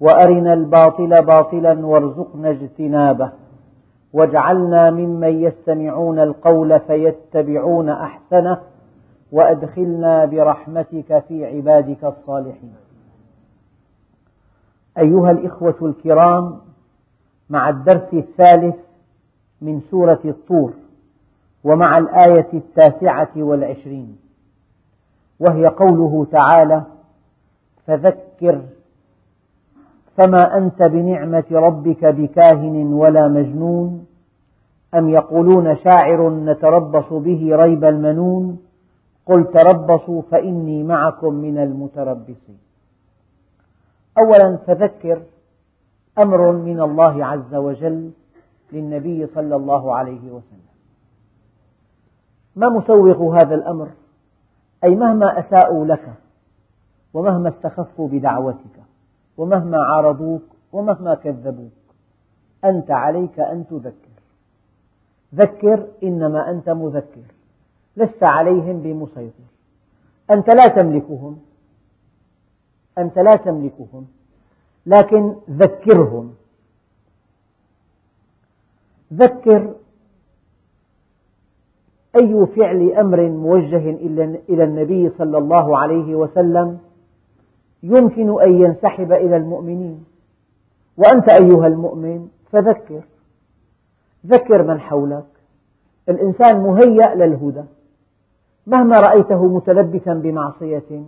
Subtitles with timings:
[0.00, 3.32] وأرنا الباطل باطلا وارزقنا اجتنابه.
[4.12, 8.60] واجعلنا ممن يستمعون القول فيتبعون أحسنه
[9.32, 12.74] وأدخلنا برحمتك في عبادك الصالحين.
[14.98, 16.58] أيها الإخوة الكرام
[17.50, 18.76] مع الدرس الثالث
[19.60, 20.72] من سورة الطور
[21.64, 24.18] ومع الآية التاسعة والعشرين
[25.40, 26.82] وهي قوله تعالى
[27.86, 28.60] فذكر
[30.20, 34.06] فما أنت بنعمة ربك بكاهن ولا مجنون؟
[34.94, 38.58] أم يقولون شاعر نتربص به ريب المنون؟
[39.26, 42.58] قل تربصوا فإني معكم من المتربصين.
[44.18, 45.22] أولا فذكر
[46.18, 48.10] أمر من الله عز وجل
[48.72, 50.70] للنبي صلى الله عليه وسلم.
[52.56, 53.88] ما مسوغ هذا الأمر؟
[54.84, 56.12] أي مهما أساءوا لك
[57.14, 58.89] ومهما استخفوا بدعوتك.
[59.40, 61.80] ومهما عارضوك ومهما كذبوك
[62.64, 64.14] أنت عليك أن تذكر.
[65.34, 67.26] ذكر إنما أنت مذكر
[67.96, 69.48] لست عليهم بمسيطر.
[70.30, 71.38] أنت لا تملكهم
[72.98, 74.06] أنت لا تملكهم
[74.86, 76.34] لكن ذكرهم.
[79.12, 79.74] ذكر
[82.16, 83.90] أي فعل أمر موجه
[84.48, 86.78] إلى النبي صلى الله عليه وسلم
[87.82, 90.04] يمكن أن ينسحب إلى المؤمنين.
[90.96, 93.00] وأنت أيها المؤمن فذكر.
[94.26, 95.24] ذكر من حولك.
[96.08, 97.64] الإنسان مهيأ للهدى.
[98.66, 101.02] مهما رأيته متلبسا بمعصية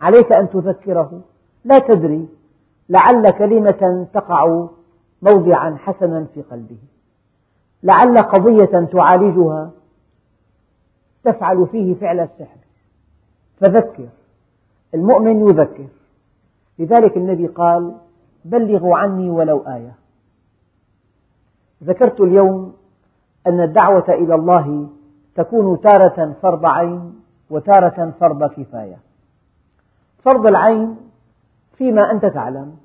[0.00, 1.20] عليك أن تذكره.
[1.64, 2.28] لا تدري.
[2.88, 4.66] لعل كلمة تقع
[5.22, 6.78] موضعا حسنا في قلبه.
[7.82, 9.70] لعل قضية تعالجها.
[11.24, 12.58] تفعل فيه فعل السحر.
[13.60, 14.08] فذكر.
[14.94, 15.86] المؤمن يذكر.
[16.78, 17.94] لذلك النبي قال
[18.44, 19.94] بلغوا عني ولو آية.
[21.84, 22.72] ذكرت اليوم
[23.46, 24.88] أن الدعوة إلى الله
[25.34, 27.20] تكون تارة فرض عين
[27.50, 28.98] وتارة فرض كفاية.
[30.22, 30.96] فرض العين
[31.76, 32.76] فيما أنت تعلم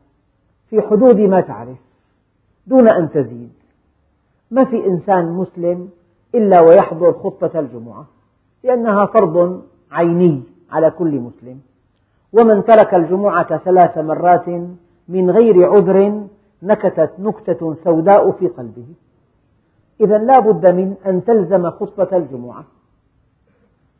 [0.69, 1.78] في حدود ما تعرف
[2.68, 3.51] دون أن تزيد.
[4.51, 5.90] ما في إنسان مسلم
[6.35, 8.06] إلا ويحضر خطبة الجمعة
[8.63, 11.62] لأنها فرض عيني على كل مسلم.
[12.34, 14.47] ومن ترك الجمعة ثلاث مرات
[15.08, 16.24] من غير عذر
[16.64, 18.86] نكتت نكتة سوداء في قلبه.
[20.02, 22.64] إذا لا بد من أن تلزم خطبة الجمعة.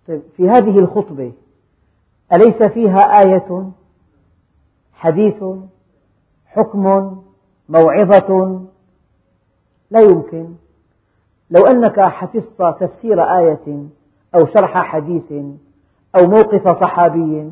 [0.06, 1.32] في هذه الخطبة
[2.34, 3.72] أليس فيها آية؟
[4.94, 5.44] حديث؟
[6.46, 7.16] حكم؟
[7.70, 8.62] موعظة؟
[9.92, 10.50] لا يمكن.
[11.50, 13.86] لو أنك حفظت تفسير آية
[14.36, 15.32] أو شرح حديث
[16.16, 17.52] أو موقف صحابي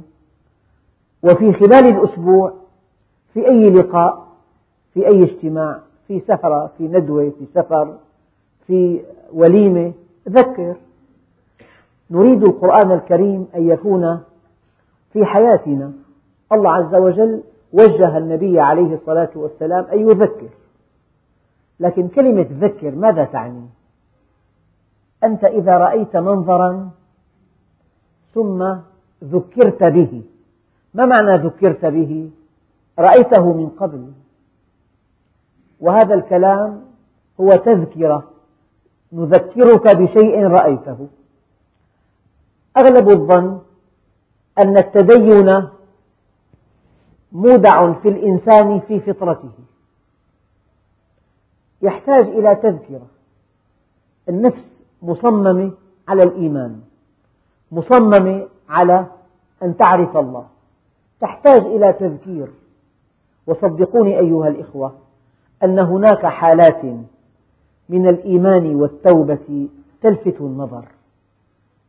[1.23, 2.53] وفي خلال الأسبوع
[3.33, 4.27] في أي لقاء
[4.93, 7.97] في أي اجتماع في سهرة في ندوة في سفر
[8.67, 9.01] في
[9.33, 9.93] وليمة
[10.29, 10.75] ذكر.
[12.11, 14.19] نريد القرآن الكريم أن يكون
[15.13, 15.93] في حياتنا.
[16.51, 17.43] الله عز وجل
[17.73, 20.49] وجه النبي عليه الصلاة والسلام أن يذكر.
[21.79, 23.65] لكن كلمة ذكر ماذا تعني؟
[25.23, 26.89] أنت إذا رأيت منظرا
[28.33, 28.75] ثم
[29.23, 30.23] ذكرت به.
[30.93, 32.29] ما معنى ذكرت به؟
[32.99, 34.11] رأيته من قبل.
[35.79, 36.81] وهذا الكلام
[37.41, 38.31] هو تذكرة.
[39.13, 41.07] نذكرك بشيء رأيته.
[42.77, 43.61] أغلب الظن
[44.59, 45.67] أن التدين
[47.31, 49.51] مودع في الإنسان في فطرته.
[51.81, 53.07] يحتاج إلى تذكرة.
[54.29, 54.63] النفس
[55.01, 55.71] مصممة
[56.07, 56.81] على الإيمان
[57.71, 59.05] مصممة على
[59.63, 60.47] أن تعرف الله.
[61.21, 62.47] تحتاج إلى تذكير.
[63.47, 64.93] وصدقوني أيها الإخوة
[65.63, 66.83] أن هناك حالات
[67.89, 69.67] من الإيمان والتوبة
[70.01, 70.85] تلفت النظر.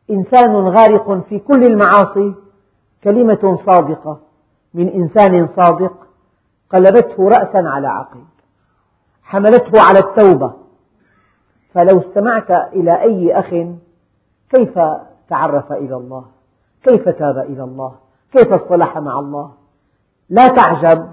[0.09, 2.33] إنسان غارق في كل المعاصي
[3.03, 4.19] كلمة صادقة
[4.73, 5.93] من إنسان صادق
[6.69, 8.23] قلبته رأسا على عقب
[9.23, 10.53] حملته على التوبة.
[11.73, 13.49] فلو استمعت إلى أي أخ
[14.49, 14.79] كيف
[15.29, 16.25] تعرف إلى الله؟
[16.83, 17.95] كيف تاب إلى الله؟
[18.31, 19.51] كيف اصطلح مع الله؟
[20.29, 21.07] لا تعجب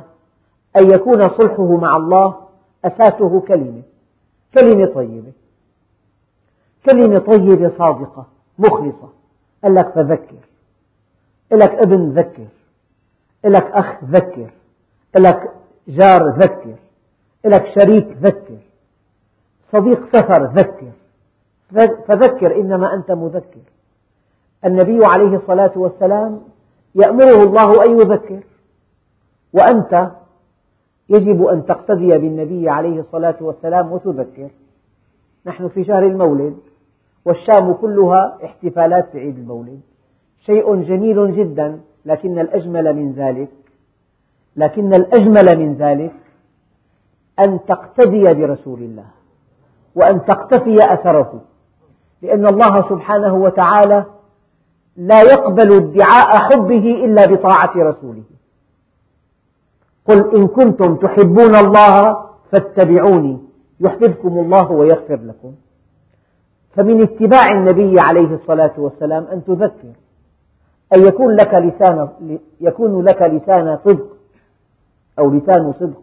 [0.77, 2.37] أن يكون صلحه مع الله
[2.85, 3.83] أساسه كلمة.
[4.59, 5.33] كلمة طيبة.
[6.91, 8.27] كلمة طيبة صادقة
[8.59, 9.09] مخلصة.
[9.65, 10.37] قال لك فذكر.
[11.53, 12.47] لك ابن ذكر.
[13.45, 14.51] لك أخ ذكر.
[15.19, 15.53] لك
[15.89, 16.75] جار ذكر.
[17.45, 18.59] لك شريك ذكر.
[19.73, 20.91] صديق سفر ذكر.
[22.09, 23.61] فذكر إنما أنت مذكر.
[24.65, 26.41] النبي عليه الصلاة والسلام
[27.05, 28.41] يأمره الله أن يذكر.
[29.53, 30.11] وأنت
[31.09, 34.49] يجب أن تقتدي بالنبي عليه الصلاة والسلام وتذكر.
[35.47, 36.57] نحن في شهر المولد
[37.25, 39.81] والشام كلها احتفالات بعيد المولد.
[40.47, 43.49] شيء جميل جدا لكن الأجمل من ذلك
[44.57, 46.13] لكن الأجمل من ذلك
[47.39, 49.05] أن تقتدي برسول الله
[49.95, 51.41] وأن تقتفي أثره.
[52.23, 54.05] لأن الله سبحانه وتعالى
[54.99, 58.23] لا يقبل ادعاء حبه إلا بطاعة رسوله.
[60.05, 63.39] قل إن كنتم تحبون الله فاتبعوني
[63.81, 65.55] يحببكم الله ويغفر لكم.
[66.77, 69.93] فمن اتباع النبي عليه الصلاة والسلام أن تذكر
[70.97, 72.09] أن يكون لك لسان
[72.61, 74.17] يكون لك لسان صدق
[75.19, 76.03] أو لسان صدق.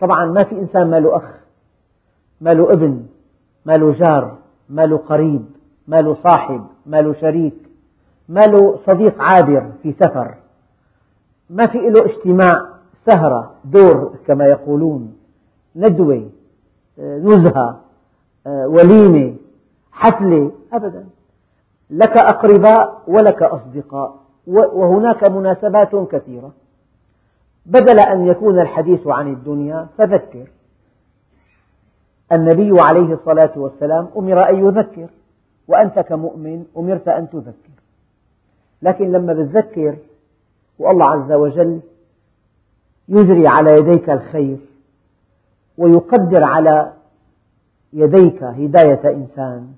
[0.00, 1.34] طبعا ما في إنسان ما له أخ
[2.40, 3.06] ما له ابن
[3.64, 4.38] ما له جار
[4.68, 5.55] ما له قريب.
[5.88, 7.54] ما له صاحب ما له شريك
[8.28, 10.34] ما له صديق عابر في سفر.
[11.50, 12.68] ما في له اجتماع
[13.10, 15.16] سهرة دور كما يقولون
[15.76, 16.30] ندوة
[16.98, 17.80] نزهة
[18.46, 19.34] وليمة
[19.92, 21.06] حفلة أبدا.
[21.90, 24.16] لك أقرباء ولك أصدقاء
[24.46, 26.52] وهناك مناسبات كثيرة.
[27.66, 30.46] بدل أن يكون الحديث عن الدنيا فذكر.
[32.32, 35.08] النبي عليه الصلاة والسلام أمر أن يذكر.
[35.68, 37.76] وأنت كمؤمن أمرت أن تذكر.
[38.82, 39.96] لكن لما تذكر
[40.78, 41.80] والله عز وجل
[43.08, 44.58] يجري على يديك الخير
[45.78, 46.92] ويقدر على
[47.92, 49.68] يديك هداية إنسان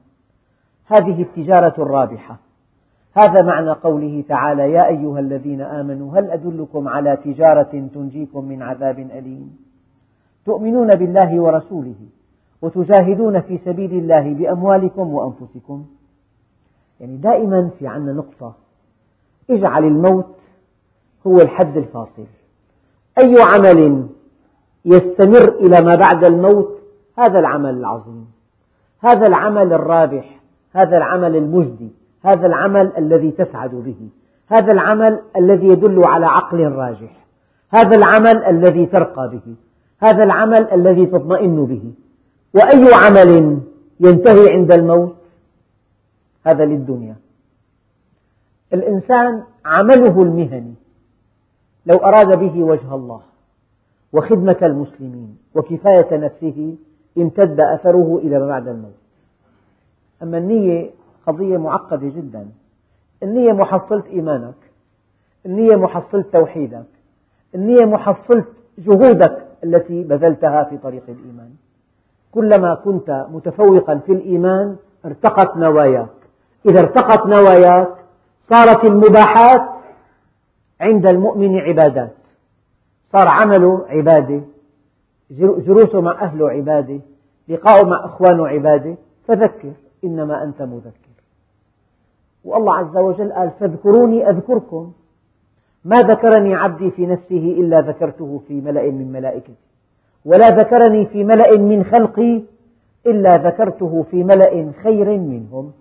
[0.87, 2.37] هذه التجارة الرابحة.
[3.15, 8.99] هذا معنى قوله تعالى يا أيها الذين آمنوا هل أدلكم على تجارة تنجيكم من عذاب
[8.99, 9.57] أليم؟
[10.45, 11.95] تؤمنون بالله ورسوله.
[12.63, 15.85] وتجاهدون في سبيل الله بأموالكم وأنفسكم.
[17.01, 18.55] يعني دائما في عنا نقطة.
[19.51, 20.37] اجعل الموت
[21.27, 22.27] هو الحد الفاصل.
[23.23, 24.07] أي عمل
[24.85, 26.79] يستمر إلى ما بعد الموت؟
[27.19, 28.27] هذا العمل العظيم.
[29.01, 30.41] هذا العمل الرابح.
[30.73, 31.91] هذا العمل المجدي.
[32.25, 34.09] هذا العمل الذي تسعد به.
[34.49, 37.27] هذا العمل الذي يدل على عقل راجح.
[37.71, 39.55] هذا العمل الذي ترقى به.
[40.03, 41.93] هذا العمل الذي تطمئن به.
[42.55, 43.61] وأي عمل
[44.01, 45.17] ينتهي عند الموت؟
[46.47, 47.17] هذا للدنيا.
[48.73, 50.75] الإنسان عمله المهني.
[51.87, 53.21] لو أراد به وجه الله
[54.13, 56.77] وخدمة المسلمين وكفاية نفسه
[57.19, 58.99] امتد أثره إلى ما بعد الموت.
[60.23, 60.91] أما النية
[61.27, 62.49] قضية معقدة جدا.
[63.23, 64.55] النية محصلة إيمانك.
[65.47, 66.87] النية محصلة توحيدك.
[67.55, 68.45] النية محصلة
[68.79, 71.51] جهودك التي بذلتها في طريق الإيمان.
[72.33, 76.09] كلما كنت متفوقا في الإيمان ارتقت نواياك.
[76.71, 77.95] إذا ارتقت نواياك
[78.51, 79.69] صارت المباحات
[80.81, 82.15] عند المؤمن عبادات.
[83.13, 84.41] صار عمله عبادة
[85.31, 87.01] جلوسه مع أهله عبادة
[87.49, 88.97] لقاؤه مع إخوانه عبادة.
[89.29, 89.73] فذكر
[90.05, 91.09] إنما أنت مذكر.
[92.45, 94.93] والله عز وجل قال فاذكروني أذكركم.
[95.85, 99.68] ما ذكرني عبدي في نفسه إلا ذكرته في ملأ من ملائكتي
[100.29, 102.43] ولا ذكرني في ملأ من خلقي
[103.07, 105.73] إلا ذكرته في ملأ خير منهم.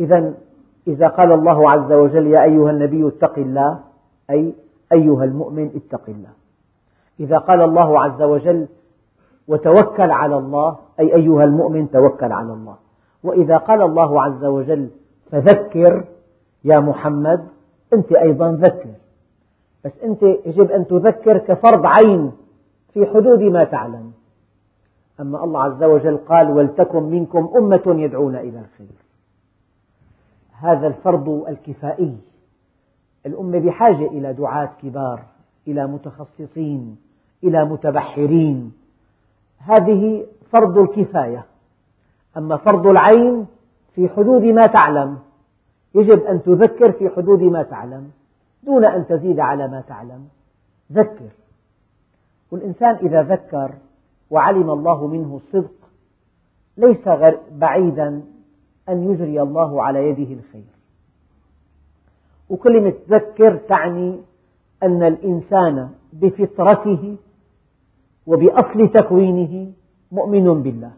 [0.00, 0.34] إذا
[0.86, 3.80] إذا قال الله عز وجل يا أيها النبي اتق الله
[4.30, 4.54] أي
[4.92, 6.34] أيها المؤمن اتق الله.
[7.20, 8.66] إذا قال الله عز وجل
[9.48, 12.76] وتوكل على الله أي أيها المؤمن توكل على الله.
[13.24, 14.88] وإذا قال الله عز وجل
[15.30, 16.04] فذكر
[16.64, 17.48] يا محمد
[17.92, 18.88] أنت أيضا ذكر.
[19.84, 22.32] بس أنت يجب أن تذكر كفرض عين.
[22.96, 24.12] في حدود ما تعلم.
[25.20, 28.96] أما الله عز وجل قال ولتكن منكم أمة يدعون إلى الخير
[30.52, 32.16] هذا الفرض الكفائي.
[33.26, 35.22] الأمة بحاجة إلى دعاة كبار
[35.68, 36.96] إلى متخصصين
[37.44, 38.72] إلى متبحرين.
[39.58, 41.44] هذه فرض الكفاية.
[42.36, 43.46] أما فرض العين
[43.94, 45.18] في حدود ما تعلم.
[45.94, 48.10] يجب أن تذكر في حدود ما تعلم
[48.62, 50.28] دون أن تزيد على ما تعلم.
[50.92, 51.30] ذكر.
[52.50, 53.74] والإنسان إذا ذكر
[54.30, 55.72] وعلم الله منه الصدق
[56.76, 57.08] ليس
[57.52, 58.22] بعيدا
[58.88, 60.76] أن يجري الله على يده الخير.
[62.50, 64.20] وكلمة ذكر تعني
[64.82, 67.16] أن الإنسان بفطرته
[68.26, 69.72] وبأصل تكوينه
[70.12, 70.92] مؤمن بالله.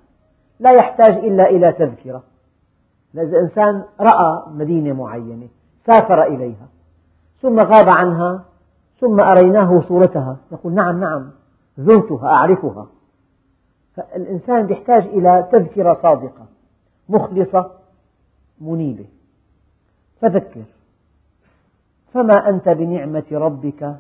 [0.61, 2.23] لا يحتاج إلا إلى تذكرة.
[3.15, 5.49] إذا إنسان رأى مدينة معينة
[5.87, 6.69] سافر إليها
[7.43, 8.45] ثم غاب عنها
[9.01, 10.37] ثم أريناه صورتها.
[10.53, 11.31] يقول نعم نعم
[11.79, 12.87] زرتها أعرفها.
[13.97, 16.47] فالإنسان يحتاج إلى تذكرة صادقة
[17.09, 17.71] مخلصة
[18.61, 19.07] منيبة.
[20.21, 20.63] فذكر.
[22.15, 23.97] فما أنت بنعمة ربك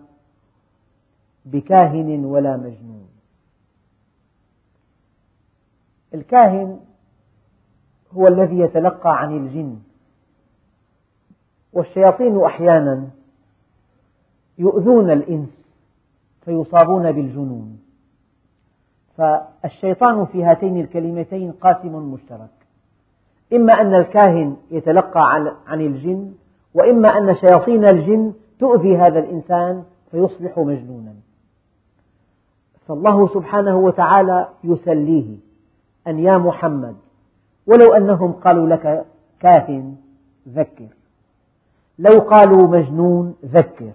[1.44, 3.08] بكاهن ولا مجنون؟
[6.14, 6.80] الكاهن
[8.12, 9.78] هو الذي يتلقى عن الجن
[11.72, 13.08] والشياطين أحيانا
[14.58, 15.48] يؤذون الإنس
[16.44, 17.78] فيصابون بالجنون.
[19.16, 22.50] فالشيطان في هاتين الكلمتين قاسم مشترك.
[23.52, 26.32] إما أن الكاهن يتلقى عن الجن
[26.74, 31.14] وإما أن شياطين الجن تؤذي هذا الإنسان فيصبح مجنونا.
[32.86, 35.36] فالله سبحانه وتعالى يسليه
[36.06, 36.96] أن يا محمد
[37.66, 39.04] ولو أنهم قالوا لك
[39.40, 39.96] كاهن
[40.48, 40.88] ذكر.
[41.98, 43.92] لو قالوا مجنون ذكر.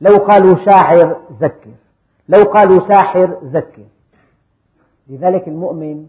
[0.00, 1.70] لو قالوا شاعر ذكر
[2.28, 3.82] لو قالوا ساحر ذكر.
[5.08, 6.06] لذلك المؤمن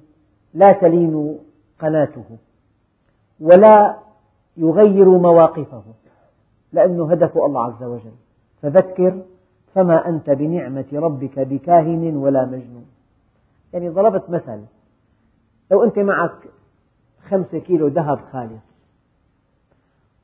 [0.54, 1.40] لا تلين
[1.80, 2.26] قناته
[3.40, 3.98] ولا
[4.58, 5.84] يغير مواقفه
[6.74, 8.12] لأنه هدف الله عز وجل.
[8.62, 9.22] فذكر
[9.76, 12.86] فما أنت بنعمة ربك بكاهن ولا مجنون.
[13.74, 14.62] يعني ضربت مثل
[15.72, 16.48] لو أنت معك
[17.30, 18.64] خمسة كيلو ذهب خالص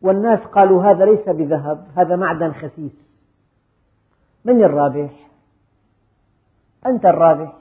[0.02, 3.07] والناس قالوا هذا ليس بذهب هذا معدن خسيس.
[4.48, 5.12] من الرابح؟
[6.86, 7.54] أنت الرابح.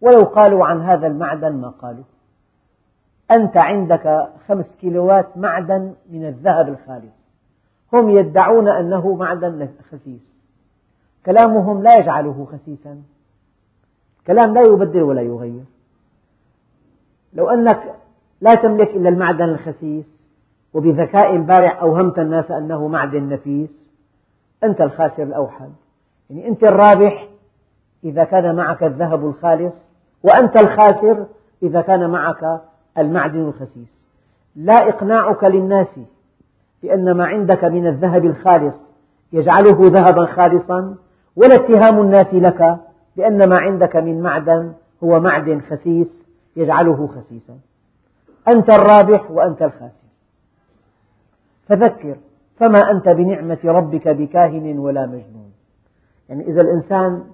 [0.00, 2.04] ولو قالوا عن هذا المعدن ما قالوا.
[3.36, 7.14] أنت عندك خمس كيلوات معدن من الذهب الخالص.
[7.92, 10.20] هم يدعون أنه معدن خسيس.
[11.26, 13.02] كلامهم لا يجعله خسيسا.
[14.26, 15.64] كلام لا يبدل ولا يغير.
[17.32, 17.94] لو أنك
[18.40, 20.04] لا تملك إلا المعدن الخسيس
[20.74, 23.70] وبذكاء بارع أوهمت الناس أنه معدن نفيس
[24.64, 25.70] أنت الخاسر الأوحد.
[26.32, 27.28] يعني أنت الرابح
[28.04, 29.74] إذا كان معك الذهب الخالص
[30.22, 31.26] وأنت الخاسر
[31.62, 32.60] إذا كان معك
[32.98, 34.06] المعدن الخسيس.
[34.56, 35.86] لا إقناعك للناس
[36.82, 38.74] بأن ما عندك من الذهب الخالص
[39.32, 40.94] يجعله ذهبا خالصا
[41.36, 42.76] ولا اتهام الناس لك
[43.16, 44.72] بأن ما عندك من معدن
[45.04, 46.08] هو معدن خسيس
[46.56, 47.54] يجعله خسيسا.
[48.48, 50.02] أنت الرابح وأنت الخاسر.
[51.68, 52.16] فذكر
[52.56, 55.41] فما أنت بنعمة ربك بكاهن ولا مجنون.
[56.32, 57.24] يعني إذا الإنسان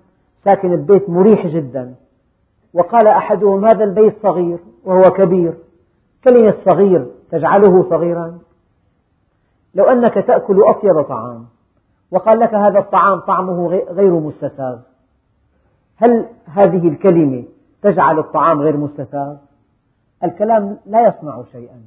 [0.44, 1.94] ساكن ببيت مريح جدا.
[2.74, 5.54] وقال أحدهم هذا البيت صغير وهو كبير.
[6.24, 8.38] كلمة صغير تجعله صغيرا.
[9.74, 11.46] لو أنك تأكل أطيب طعام.
[12.10, 14.78] وقال لك هذا الطعام طعمه غير مستساغ
[15.96, 17.44] هل هذه الكلمة
[17.82, 19.36] تجعل الطعام غير مستساغ؟
[20.24, 21.82] الكلام لا يصنع شيئا.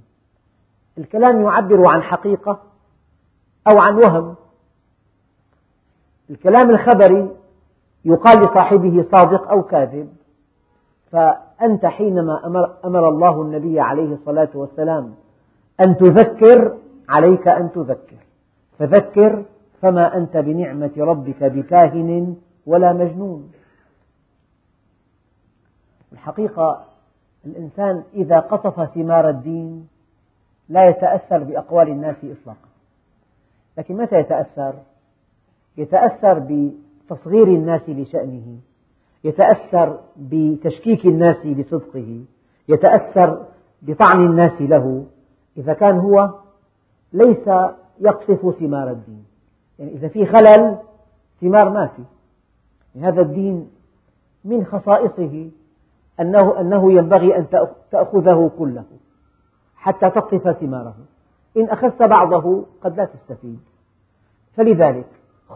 [0.98, 2.60] الكلام يعبر عن حقيقة
[3.72, 4.36] أو عن وهم.
[6.32, 7.30] الكلام الخبري
[8.06, 10.10] يقال لصاحبه صادق أو كاذب
[11.12, 15.14] فأنت حينما أمر, أمر الله النبي عليه الصلاة والسلام
[15.82, 16.78] أن تذكر
[17.10, 18.18] عليك أن تذكر.
[18.80, 19.44] فذكر
[19.82, 22.36] فما أنت بنعمة ربك بكاهن
[22.66, 23.52] ولا مجنون.
[26.14, 26.84] الحقيقة
[27.46, 29.88] الإنسان إذا قطف ثمار الدين
[30.70, 32.70] لا يتأثر بأقوال الناس إطلاقا.
[33.78, 34.74] لكن متى يتأثر؟
[35.78, 38.58] يتأثر بتصغير الناس لشأنه
[39.24, 42.24] يتأثر بتشكيك الناس بصدقه
[42.70, 43.46] يتأثر
[43.82, 45.06] بطعن الناس له.
[45.58, 46.30] إذا كان هو
[47.14, 47.48] ليس
[48.00, 49.26] يقصف ثمار الدين
[49.80, 50.78] يعني إذا في خلل
[51.42, 52.04] ثمار ما في
[52.96, 53.70] يعني هذا الدين
[54.46, 55.50] من خصائصه
[56.20, 57.48] أنه, أنه ينبغي أن
[57.92, 58.86] تأخذه كله
[59.76, 60.96] حتى تقطف ثماره.
[61.58, 63.60] إن أخذت بعضه قد لا تستفيد.
[64.54, 65.08] فلذلك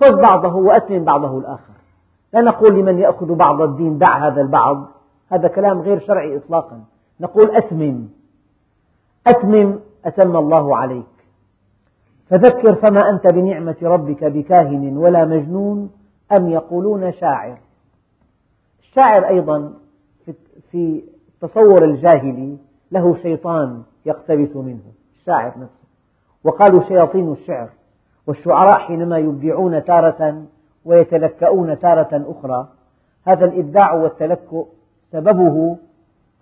[0.02, 1.74] خذ بعضه وأتمم بعضه الآخر.
[2.34, 4.88] لا نقول لمن يأخذ بعض الدين دع هذا البعض.
[5.32, 6.84] هذا كلام غير شرعي إطلاقا.
[7.20, 8.08] نقول أتمم
[9.28, 11.06] أتمم أتم الله عليك.
[12.30, 15.92] فذكر فما أنت بنعمة ربك بكاهن ولا مجنون
[16.38, 17.58] أم يقولون شاعر.
[18.80, 19.74] الشاعر أيضا
[20.72, 21.04] في
[21.44, 22.58] التصور الجاهلي
[22.92, 24.92] له شيطان يقتبس منه.
[25.20, 25.86] الشاعر نفسه.
[26.44, 27.70] وقالوا شياطين الشعر.
[28.28, 30.44] والشعراء حينما يبدعون تارة
[30.86, 32.68] ويتلكؤون تارة أخرى
[33.28, 34.66] هذا الإبداع والتلكؤ
[35.12, 35.78] سببه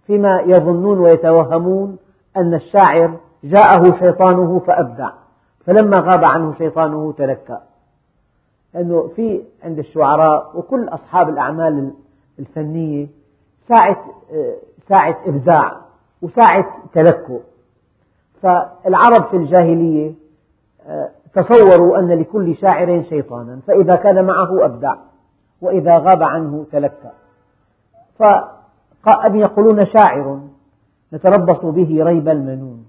[0.07, 1.97] فيما يظنون ويتوهمون
[2.37, 5.09] أن الشاعر جاءه شيطانه فأبدع
[5.65, 7.61] فلما غاب عنه شيطانه تلكأ.
[8.73, 11.91] لأنه في عند الشعراء وكل أصحاب الأعمال
[12.39, 13.07] الفنية
[13.69, 14.05] ساعة
[14.89, 15.77] ساعة إبداع
[16.21, 17.39] وساعة تلكؤ.
[18.41, 20.13] فالعرب في الجاهلية
[20.87, 24.95] آه، تصوروا أن لكل شاعر شيطانا فإذا كان معه أبدع
[25.61, 27.11] وإذا غاب عنه تلكأ.
[29.03, 30.41] فأم يقولون شاعر
[31.13, 32.85] نتربص به ريب المنون.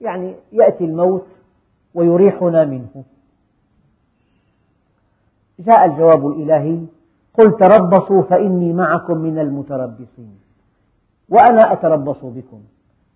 [0.00, 1.26] يعني يأتي الموت
[1.94, 3.04] ويريحنا منه.
[5.58, 6.80] جاء الجواب الإلهي
[7.38, 10.38] قل تربصوا فإني معكم من المتربصين.
[11.28, 12.60] وأنا أتربص بكم.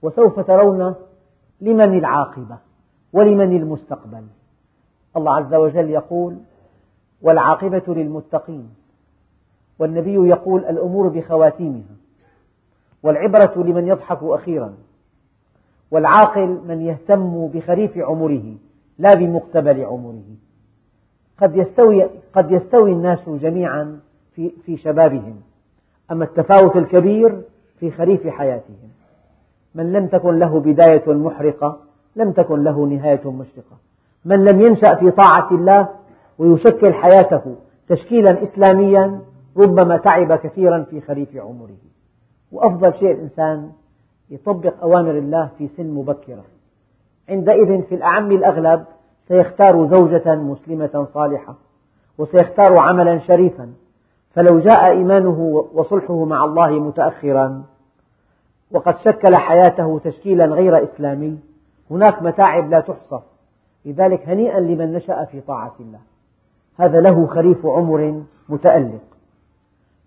[0.02, 0.94] وسوف ترون
[1.60, 2.58] لمن العاقبة
[3.12, 4.24] ولمن المستقبل.
[5.16, 6.36] الله عز وجل يقول
[7.22, 8.70] والعاقبة للمتقين.
[9.78, 11.96] والنبي يقول الأمور بخواتيمها.
[13.02, 14.74] والعبرة لمن يضحك أخيرا.
[15.90, 18.54] والعاقل من يهتم بخريف عمره
[18.98, 20.22] لا بمقتبل عمره.
[21.38, 24.00] قد يستوي, قد يستوي الناس جميعا
[24.34, 25.40] في, في شبابهم.
[26.10, 27.42] أما التفاوت الكبير
[27.78, 28.90] في خريف حياتهم.
[29.74, 31.78] من لم تكن له بداية محرقة
[32.16, 33.76] لم تكن له نهاية مشرقة.
[34.24, 35.88] من لم ينشأ في طاعة الله
[36.38, 37.56] ويشكل حياته
[37.88, 39.20] تشكيلا إسلاميا
[39.56, 41.76] ربما تعب كثيرا في خريف عمره.
[42.52, 43.70] وأفضل شيء الإنسان
[44.30, 46.44] يطبق أوامر الله في سن مبكرة.
[47.28, 48.84] عندئذ في الأعم الأغلب
[49.28, 51.54] سيختار زوجة مسلمة صالحة
[52.18, 53.72] وسيختار عملا شريفا.
[54.34, 57.62] فلو جاء إيمانه وصلحه مع الله متأخرا
[58.70, 61.38] وقد شكل حياته تشكيلا غير إسلامي
[61.90, 63.20] هناك متاعب لا تحصى.
[63.84, 65.98] لذلك هنيئا لمن نشأ في طاعة الله.
[66.76, 69.00] هذا له خريف عمر متألق.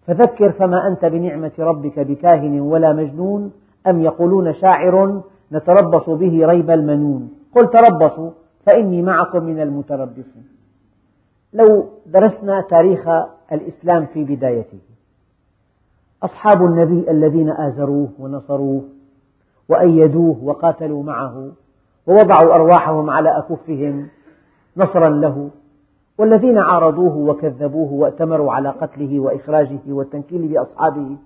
[0.08, 3.52] فذكر فما أنت بنعمة ربك بكاهن ولا مجنون
[3.88, 7.34] أم يقولون شاعر نتربص به ريب المنون.
[7.56, 8.32] قل تربصوا
[8.66, 10.48] فإني معكم من المتربصين.
[11.54, 13.10] لو درسنا تاريخ
[13.52, 14.80] الإسلام في بدايته.
[16.24, 18.84] أصحاب النبي الذين آزروه ونصروه
[19.70, 21.52] وأيدوه وقاتلوا معه
[22.08, 24.08] ووضعوا أرواحهم على أكفهم
[24.78, 25.50] نصرا له
[26.18, 31.18] والذين عارضوه وكذبوه وأتمروا على قتله وإخراجه والتنكيل بأصحابه.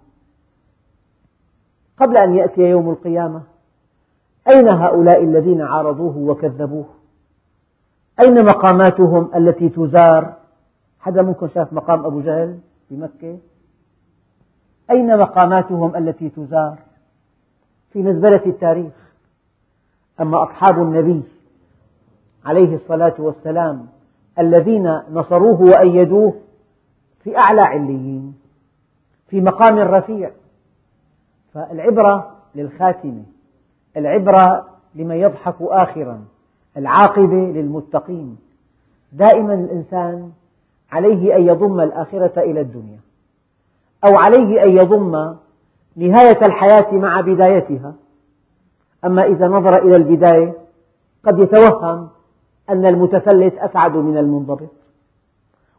[1.98, 3.42] قبل أن يأتي يوم القيامة
[4.54, 6.86] أين هؤلاء الذين عارضوه وكذبوه؟
[8.20, 10.34] أين مقاماتهم التي تزار؟
[11.00, 12.60] حدا منكم شاف مقام أبو جهل
[12.90, 13.38] في مكة؟
[14.92, 16.78] أين مقاماتهم التي تزار؟
[17.94, 19.07] في مزبلة التاريخ.
[20.22, 21.24] أما أصحاب النبي
[22.46, 23.88] عليه الصلاة والسلام
[24.40, 26.34] الذين نصروه وأيدوه
[27.24, 28.36] في أعلى عليين
[29.30, 30.32] في مقام رفيع.
[31.54, 33.24] فالعبرة للخاتمة
[33.98, 36.26] العبرة لمن يضحك آخرا
[36.78, 38.38] العاقبة للمتقين.
[39.14, 40.32] دائما الإنسان
[40.92, 43.00] عليه أن يضم الآخرة إلى الدنيا
[44.08, 45.36] أو عليه أن يضم
[45.96, 47.94] نهاية الحياة مع بدايتها.
[49.06, 50.54] أما إذا نظر إلى البداية
[51.24, 52.08] قد يتوهم
[52.70, 54.70] أن المتفلت أسعد من المنضبط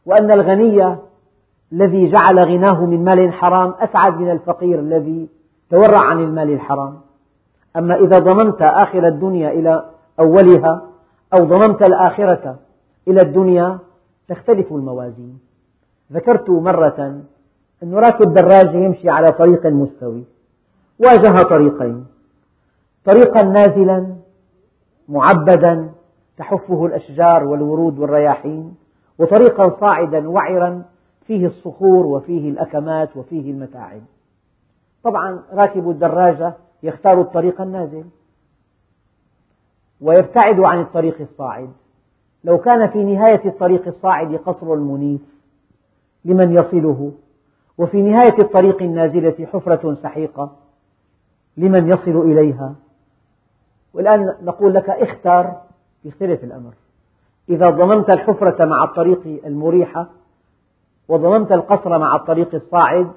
[0.06, 0.96] وأن الغني
[1.72, 5.28] الذي جعل غناه من مال حرام أسعد من الفقير الذي
[5.70, 7.00] تورع عن المال الحرام.
[7.76, 9.84] أما إذا ضممت آخر الدنيا إلى
[10.20, 10.82] أولها
[11.38, 12.56] أو ضممت الآخرة
[13.08, 13.78] إلى الدنيا
[14.28, 15.38] تختلف الموازين.
[16.12, 17.20] ذكرت مرة
[17.82, 20.24] أن راكب دراجة يمشي على طريق مستوي
[20.98, 22.06] واجه طريقين.
[23.04, 24.14] طريقا نازلا
[25.08, 25.90] معبدا
[26.36, 28.74] تحفه الأشجار والورود والرياحين
[29.18, 30.82] وطريقا صاعدا وعرا
[31.26, 34.00] فيه الصخور وفيه الأكمات وفيه المتاعب.
[35.04, 38.04] طبعا راكب الدراجة يختار الطريق النازل
[40.00, 41.70] ويبتعد عن الطريق الصاعد.
[42.44, 45.20] لو كان في نهاية الطريق الصاعد قصر منيف
[46.24, 47.12] لمن يصله
[47.78, 50.56] وفي نهاية الطريق النازلة حفرة سحيقة
[51.56, 52.74] لمن يصل إليها.
[53.94, 55.52] والآن نقول لك اختر
[56.04, 56.72] يختلف الأمر.
[57.48, 60.06] إذا ضممت الحفرة مع الطريق المريحة
[61.08, 63.10] وضممت القصر مع الطريق الصاعد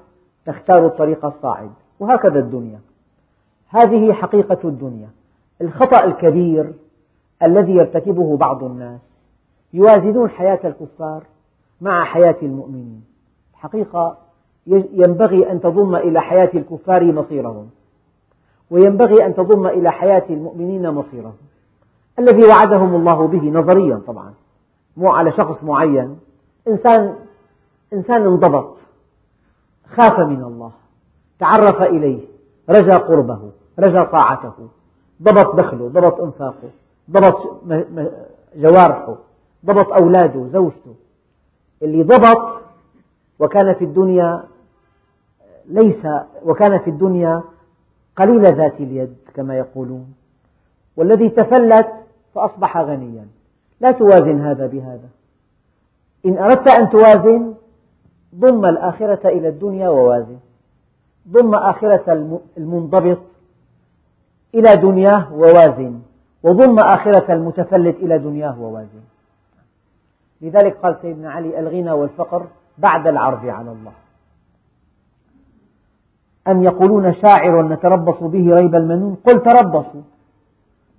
[0.46, 1.70] تختار الطريق الصاعد.
[2.00, 2.80] وهكذا الدنيا.
[3.68, 5.08] هذه حقيقة الدنيا.
[5.60, 6.72] الخطأ الكبير
[7.42, 9.00] الذي يرتكبه بعض الناس
[9.72, 11.22] يوازنون حياة الكفار
[11.80, 13.04] مع حياة المؤمنين.
[13.54, 14.16] الحقيقة
[14.66, 17.70] ينبغي أن تضم إلى حياة الكفار مصيرهم.
[18.72, 21.34] وينبغي أن تضم إلى حياة المؤمنين مصيرهم
[22.18, 24.32] الذي وعدهم الله به نظريا طبعا
[24.96, 26.18] مو على شخص معين.
[26.68, 27.14] إنسان
[27.92, 28.76] إنسان انضبط
[29.96, 30.70] خاف من الله
[31.38, 32.20] تعرف إليه
[32.70, 34.52] رجا قربه رجا طاعته
[35.22, 36.70] ضبط دخله ضبط إنفاقه
[37.10, 37.62] ضبط
[38.56, 39.16] جوارحه
[39.66, 40.94] ضبط أولاده زوجته.
[41.82, 42.60] اللي ضبط
[43.38, 44.44] وكان في الدنيا
[45.68, 46.06] ليس
[46.44, 47.42] وكان في الدنيا
[48.16, 50.14] قليل ذات اليد كما يقولون
[50.96, 51.88] والذي تفلت
[52.34, 53.26] فأصبح غنيا.
[53.80, 55.08] لا توازن هذا بهذا.
[56.26, 57.54] إن أردت أن توازن
[58.34, 60.38] ضم الآخرة إلى الدنيا ووازن.
[61.28, 63.18] ضم آخرة المنضبط
[64.54, 66.00] إلى دنياه ووازن.
[66.42, 69.02] وضم آخرة المتفلت إلى دنياه ووازن.
[70.40, 72.46] لذلك قال سيدنا علي الغنى والفقر
[72.78, 73.92] بعد العرض على الله.
[76.48, 80.02] أم يقولون شاعر نتربص به ريب المنون؟ قل تربصوا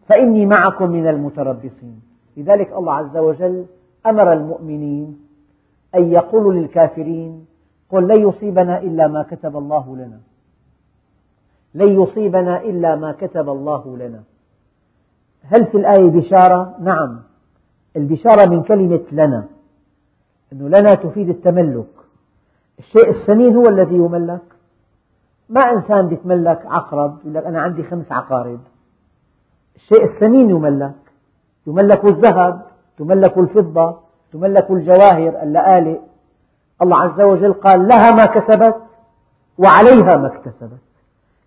[0.09, 2.01] فإني معكم من المتربصين.
[2.37, 3.65] لذلك الله عز وجل
[4.05, 5.19] أمر المؤمنين
[5.95, 7.45] أن يقولوا للكافرين
[7.89, 10.19] قل لن يصيبنا إلا ما كتب الله لنا.
[11.75, 14.23] لن يصيبنا إلا ما كتب الله لنا.
[15.43, 17.19] هل في الآية بشارة؟ نعم.
[17.95, 19.45] البشارة من كلمة لنا
[20.53, 21.85] أنه لنا تفيد التملك.
[22.79, 24.52] الشيء السمين هو الذي يملك.
[25.49, 28.59] ما إنسان يتملك عقرب يقول لك أنا عندي خمس عقارب.
[29.75, 30.95] الشيء الثمين يملك.
[31.67, 32.61] يملك الذهب
[32.97, 33.97] تملك الفضة
[34.33, 35.99] تملك الجواهر اللآلئ.
[36.81, 38.75] الله عز وجل قال لها ما كسبت
[39.57, 40.79] وعليها ما اكتسبت.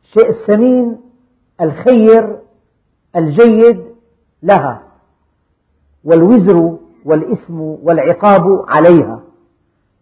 [0.04, 1.00] الشيء الثمين
[1.60, 2.38] الخير
[3.16, 3.84] الجيد
[4.42, 4.82] لها
[6.04, 9.20] والوزر والإثم والعقاب عليها.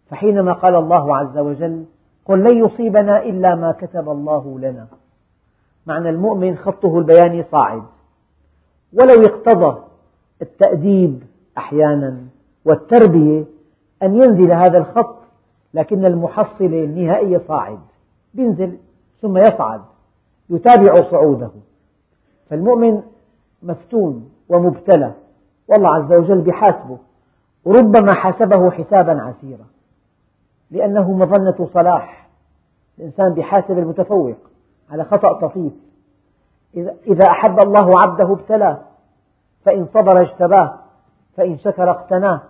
[0.09, 1.85] فحينما قال الله عز وجل
[2.25, 4.87] قل لن يصيبنا إلا ما كتب الله لنا.
[5.85, 7.83] معنى المؤمن خطه البياني صاعد.
[8.93, 9.81] ولو اقتضى
[10.41, 11.23] التأديب
[11.57, 12.17] أحيانا
[12.65, 13.43] والتربية
[14.03, 15.15] أن ينزل هذا الخط
[15.73, 17.79] لكن المحصلة النهائية صاعد.
[18.35, 18.77] ينزل
[19.21, 19.81] ثم يصعد
[20.49, 21.51] يتابع صعوده.
[22.49, 23.01] فالمؤمن
[23.63, 25.13] مفتون ومبتلى
[25.67, 26.97] والله عز وجل بحاسبه.
[27.65, 29.65] وربما حاسبه حسابا عسيرا.
[30.71, 32.27] لأنه مظنة صلاح.
[32.99, 34.35] الإنسان بحاسب المتفوق
[34.91, 35.73] على خطأ طفيف.
[37.07, 38.79] إذا أحب الله عبده ابتلاه.
[39.65, 40.73] فإن صبر اجتباه.
[41.37, 42.41] فإن شكر اقتناه.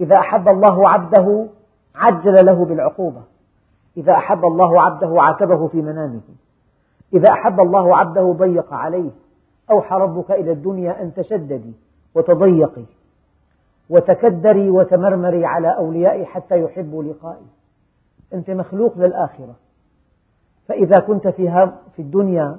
[0.00, 1.46] إذا أحب الله عبده
[1.94, 3.22] عجل له بالعقوبة.
[3.96, 6.20] إذا أحب الله عبده عاتبه في منامه.
[7.14, 9.10] إذا أحب الله عبده ضيق عليه.
[9.70, 11.72] أوحى ربك إلى الدنيا أن تشددي
[12.14, 12.84] وتضيقي.
[13.88, 17.46] وتكدري وتمرمري على أوليائي حتى يحبوا لقائي.
[18.34, 19.54] أنت مخلوق للآخرة.
[20.68, 22.58] فإذا كنت فيها في الدنيا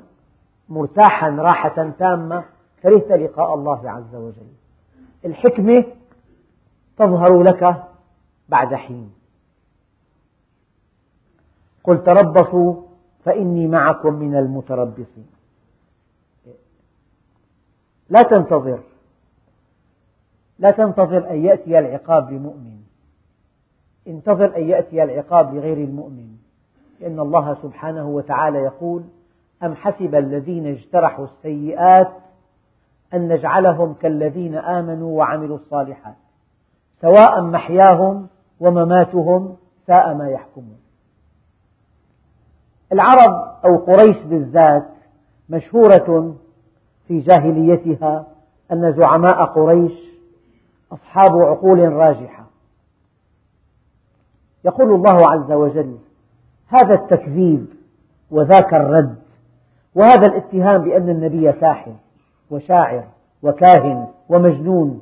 [0.69, 2.43] مرتاحا راحة تامة
[2.83, 4.47] كرهت لقاء الله عز وجل.
[5.25, 5.83] الحكمة
[6.97, 7.83] تظهر لك
[8.49, 9.13] بعد حين.
[11.83, 12.81] قل تربصوا
[13.23, 15.27] فإني معكم من المتربصين.
[18.09, 18.79] لا تنتظر.
[20.63, 22.78] لا تنتظر أن يأتي العقاب لمؤمن.
[24.08, 26.28] انتظر أن يأتي العقاب لغير المؤمن.
[26.99, 29.04] لأن الله سبحانه وتعالى يقول
[29.63, 32.12] أم حسب الذين اجترحوا السيئات
[33.13, 36.15] أن نجعلهم كالذين آمنوا وعملوا الصالحات
[37.02, 38.28] سواء محياهم
[38.60, 39.56] ومماتهم
[39.88, 40.78] ساء ما يحكمون.
[42.93, 44.86] العرب أو قريش بالذات
[45.49, 46.36] مشهورة
[47.08, 48.26] في جاهليتها
[48.71, 50.12] أن زعماء قريش
[50.93, 52.45] أصحاب عقول راجحة.
[54.65, 55.97] يقول الله عز وجل
[56.67, 57.65] هذا التكذيب
[58.32, 59.15] وذاك الرد
[59.95, 61.93] وهذا الاتهام بأن النبي ساحر
[62.51, 63.03] وشاعر
[63.43, 65.01] وكاهن ومجنون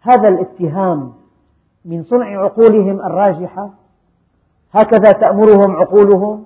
[0.00, 1.12] هذا الاتهام
[1.84, 3.70] من صنع عقولهم الراجحة؟
[4.72, 6.44] هكذا تأمرهم عقولهم؟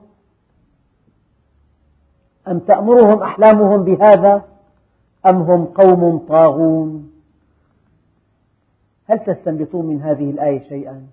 [2.48, 4.42] أم تأمرهم أحلامهم بهذا؟
[5.30, 7.10] أم هم قوم طاغون؟
[9.08, 11.06] هل تستنبطون من هذه الآية شيئا؟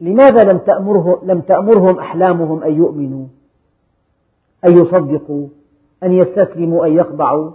[0.00, 3.26] لماذا لم, تأمره لم تأمرهم أحلامهم أن يؤمنوا؟
[4.64, 5.48] أن يصدقوا؟
[6.02, 7.50] أن يستسلموا؟ أن يخضعوا؟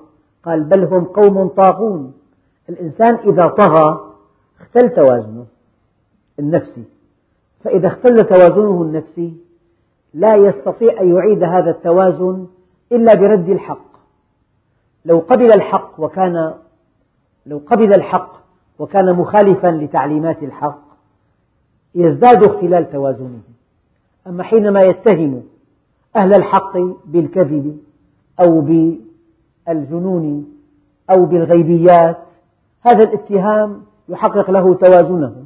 [0.46, 2.14] قال بل هم قوم طاغون.
[2.70, 4.14] الإنسان إذا طغى
[4.62, 5.46] اختل توازنه
[6.40, 6.84] النفسي
[7.64, 9.34] فإذا اختل توازنه النفسي
[10.14, 12.48] لا يستطيع أن يعيد هذا التوازن
[12.92, 13.90] إلا برد الحق.
[15.06, 16.54] لو قبل الحق وكان
[17.46, 18.39] لو قبل الحق
[18.80, 20.82] وكان مخالفا لتعليمات الحق
[21.96, 23.42] يزداد اختلال توازنه
[24.28, 25.44] أما حينما يتهم
[26.16, 27.80] أهل الحق بالكذب
[28.40, 30.48] أو بالجنون
[31.10, 32.18] أو بالغيبيات
[32.82, 35.46] هذا الاتهام يحقق له توازنه.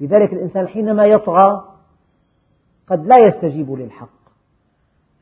[0.00, 1.64] لذلك الإنسان حينما يطغى
[2.88, 4.08] قد لا يستجيب للحق.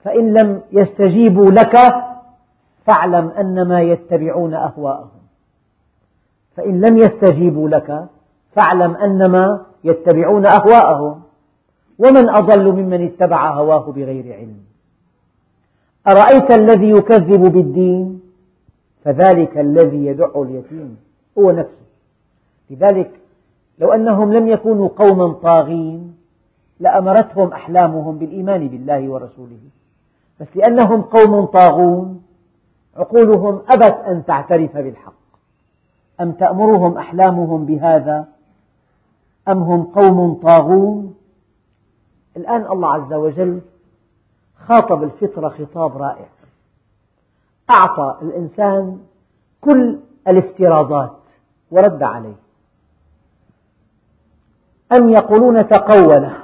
[0.05, 1.77] فإن لم يستجيبوا لك
[2.87, 5.14] فاعلم أنما يتبعون أهواءهم.
[6.57, 8.07] فإن لم يستجيبوا لك
[8.53, 11.21] فاعلم أنما يتبعون أهواءهم.
[11.99, 14.57] ومن أضل ممن اتبع هواه بغير علم.
[16.09, 18.21] أرأيت الذي يكذب بالدين؟
[19.05, 20.97] فذلك الذي يدع اليتيم
[21.39, 21.85] هو نفسه.
[22.71, 23.11] لذلك
[23.79, 26.15] لو أنهم لم يكونوا قوما طاغين
[26.81, 29.59] لأمرتهم أحلامهم بالإيمان بالله ورسوله.
[30.41, 32.23] بس لأنهم قوم طاغون
[32.97, 35.24] عقولهم أبت أن تعترف بالحق.
[36.21, 38.29] أم تأمرهم أحلامهم بهذا؟
[39.49, 41.15] أم هم قوم طاغون؟
[42.37, 43.61] الآن الله عز وجل
[44.67, 46.27] خاطب الفطرة خطاب رائع.
[47.71, 49.01] أعطى الإنسان
[49.61, 49.99] كل
[50.29, 51.17] الافتراضات
[51.71, 52.37] ورد عليه.
[54.93, 56.37] أم يقولون تقوله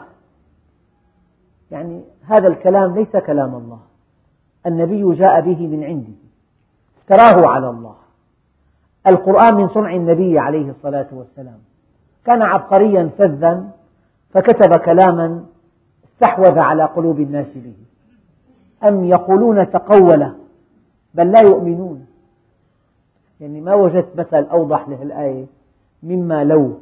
[1.70, 3.80] يعني هذا الكلام ليس كلام الله.
[4.66, 6.12] النبي جاء به من عنده.
[6.98, 7.99] افتراه على الله.
[9.06, 11.58] القرآن من صنع النبي عليه الصلاة والسلام.
[12.24, 13.70] كان عبقريا فذا
[14.30, 15.44] فكتب كلاما
[16.04, 17.74] استحوذ على قلوب الناس به.
[18.88, 20.34] أم يقولون تقوله؟
[21.14, 22.06] بل لا يؤمنون.
[23.40, 25.46] يعني ما وجدت مثل أوضح لهالآية
[26.02, 26.78] مما لو.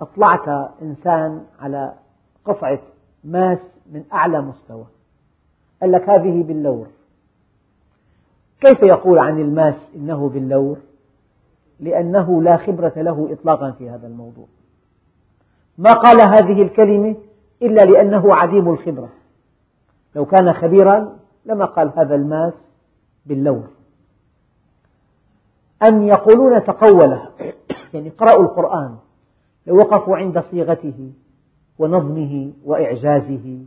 [0.00, 1.92] أطلعت إنسان على
[2.44, 2.78] قطعة
[3.24, 3.58] ماس
[3.92, 4.84] من أعلى مستوى.
[5.82, 6.86] قال لك هذه باللور.
[8.62, 10.78] كيف يقول عن الماس إنه باللور؟
[11.80, 14.46] لأنه لا خبرة له إطلاقا في هذا الموضوع.
[15.78, 17.16] ما قال هذه الكلمة
[17.62, 19.08] إلا لأنه عديم الخبرة.
[20.16, 22.52] لو كان خبيرا لما قال هذا الماس
[23.26, 23.68] باللور.
[25.88, 27.28] أم يقولون تقوله
[27.94, 28.96] يعني قرأوا القرآن.
[29.66, 31.12] لو وقفوا عند صيغته
[31.78, 33.58] ونظمه وإعجازه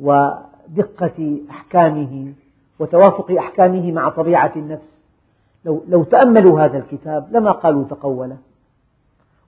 [0.00, 2.32] ودقة أحكامه
[2.82, 4.88] وتوافق أحكامه مع طبيعة النفس.
[5.64, 8.36] لو, لو تأملوا هذا الكتاب لما قالوا تقوله.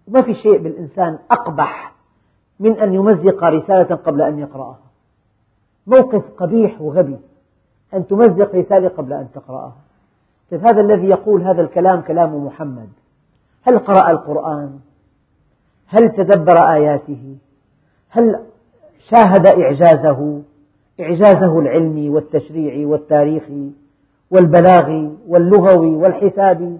[0.08, 1.92] وما في شيء بالإنسان أقبح
[2.60, 4.78] من أن يمزق رسالة قبل أن يقرأها.
[5.86, 7.18] موقف قبيح وغبي
[7.94, 9.76] أن تمزق رسالة قبل أن تقرأها.
[10.50, 12.88] طيب هذا الذي يقول هذا الكلام كلام محمد.
[13.62, 14.78] هل قرأ القرآن؟
[15.86, 17.36] هل تدبر آياته؟
[18.08, 18.40] هل
[19.10, 20.42] شاهد إعجازه؟
[21.00, 23.70] إعجازه العلمي والتشريعي والتاريخي
[24.30, 26.78] والبلاغي واللغوي والحسابي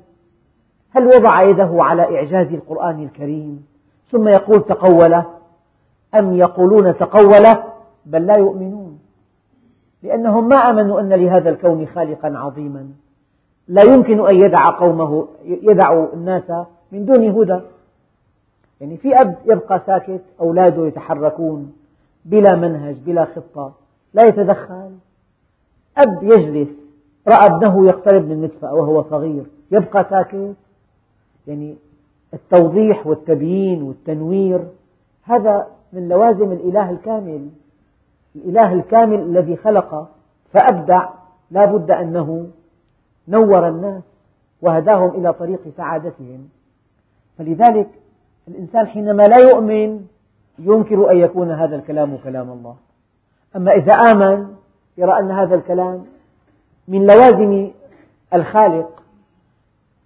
[0.91, 3.67] هل وضع يده على إعجاز القرآن الكريم؟
[4.11, 5.27] ثم يقول تقوله.
[6.15, 7.65] أم يقولون تقوله؟
[8.07, 8.99] بل لا يؤمنون.
[10.03, 12.89] لأنهم ما آمنوا أن لهذا الكون خالقا عظيما.
[13.69, 16.53] لا يمكن أن يدع قومه يدع الناس
[16.93, 17.61] من دون هدى.
[18.81, 21.73] يعني في أب يبقى ساكت أولاده يتحركون
[22.25, 23.73] بلا منهج بلا خطة.
[24.15, 24.91] لا يتدخل.
[25.99, 26.69] أب يجلس
[27.29, 30.55] رأى ابنه يقترب من نطفة وهو صغير يبقى ساكت.
[31.47, 31.77] يعني
[32.35, 34.65] التوضيح والتبيين والتنوير
[35.23, 37.49] هذا من لوازم الإله الكامل.
[38.37, 40.11] الإله الكامل الذي خلق
[40.53, 41.09] فأبدع
[41.51, 42.47] لا بد أنه
[43.29, 44.03] نور الناس
[44.63, 46.49] وهداهم إلى طريق سعادتهم.
[47.39, 47.89] فلذلك
[48.49, 50.07] الإنسان حينما لا يؤمن
[50.59, 52.77] ينكر أن يكون هذا الكلام كلام الله.
[53.57, 54.55] أما إذا آمن
[54.99, 56.05] يرى أن هذا الكلام
[56.89, 57.71] من لوازم
[58.35, 59.03] الخالق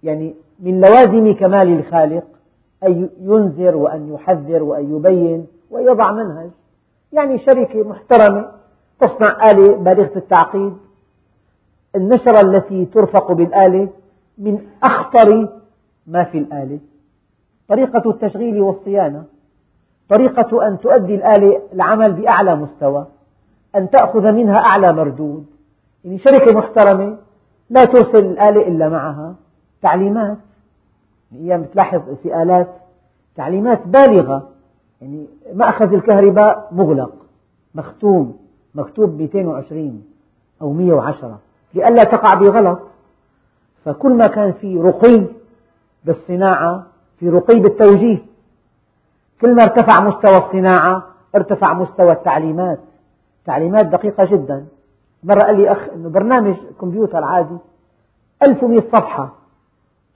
[0.03, 2.23] يعني من لوازم كمال الخالق
[2.83, 6.49] أن ينذر وأن يحذر وأن يبين وأن يضع منهج.
[7.13, 8.51] يعني شركة محترمة
[8.99, 10.77] تصنع آلة بالغة التعقيد.
[11.95, 13.89] النشرة التي ترفق بالآلة
[14.37, 15.49] من أخطر
[16.07, 16.79] ما في الآلة.
[17.67, 19.23] طريقة التشغيل والصيانة.
[20.09, 23.05] طريقة أن تؤدي الآلة العمل بأعلى مستوى.
[23.75, 25.45] أن تأخذ منها أعلى مردود.
[26.05, 27.17] يعني شركة محترمة
[27.69, 29.35] لا ترسل الآلة إلا معها.
[29.81, 30.37] تعليمات.
[31.33, 32.67] أيام تلاحظ في آلات
[33.35, 34.49] تعليمات بالغة.
[35.01, 37.11] يعني مأخذ الكهرباء مغلق
[37.75, 38.37] مختوم
[38.75, 40.03] مكتوب 220
[40.61, 41.39] أو 110
[41.73, 42.79] لئلا تقع بغلط.
[43.85, 45.25] فكل ما كان في رقي
[46.05, 46.83] بالصناعة
[47.19, 48.17] في رقي بالتوجيه.
[49.41, 51.03] كل ما ارتفع مستوى الصناعة
[51.35, 52.79] ارتفع مستوى التعليمات.
[53.49, 54.65] تعليمات دقيقة جدا.
[55.23, 57.57] مرة قال لي أخ أنه برنامج كمبيوتر عادي
[58.43, 59.33] 1100 صفحة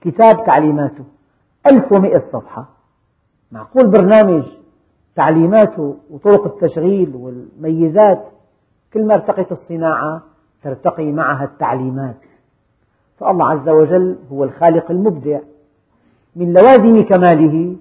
[0.01, 1.03] كتاب تعليماته
[1.71, 2.65] 1100 صفحة.
[3.51, 4.43] معقول برنامج
[5.15, 8.25] تعليماته وطرق التشغيل والميزات؟
[8.93, 10.21] كل ما ارتقت الصناعة
[10.63, 12.21] ترتقي معها التعليمات.
[13.19, 15.39] فالله عز وجل هو الخالق المبدع.
[16.35, 17.75] من لوازم كماله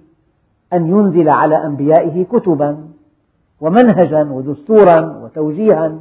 [0.72, 2.88] أن ينزل على أنبيائه كتبا.
[3.62, 5.98] ومنهجا ودستورا وتوجيها.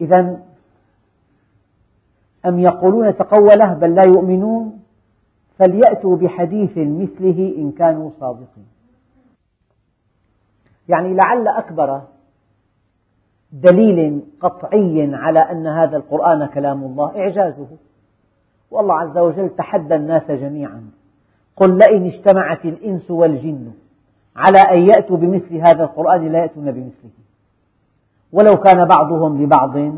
[0.00, 0.40] إذا
[2.46, 4.82] أم يقولون تقوله بل لا يؤمنون؟
[5.58, 8.66] فليأتوا بحديث مثله إن كانوا صادقين.
[10.88, 12.02] يعني لعل أكبر
[13.52, 17.68] دليل قطعي على أن هذا القرآن كلام الله إعجازه.
[18.70, 20.90] والله عز وجل تحدى الناس جميعا.
[21.56, 23.72] قل لئن اجتمعت الإنس والجن.
[24.36, 27.10] على أن يأتوا بمثل هذا القرآن لا يأتون بمثله.
[28.32, 29.94] ولو كان بعضهم لبعض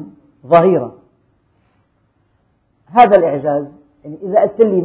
[0.46, 0.92] ظهيرا.
[2.86, 3.66] هذا الإعجاز
[4.04, 4.80] يعني إذا قلت لي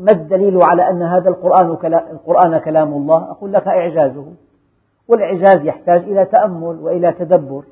[0.00, 1.66] ما الدليل على أن هذا القرآن,
[2.10, 4.26] القرآن كلام الله؟ أقول لك إعجازه.
[5.08, 7.64] والإعجاز يحتاج إلى تأمل وإلى تدبر.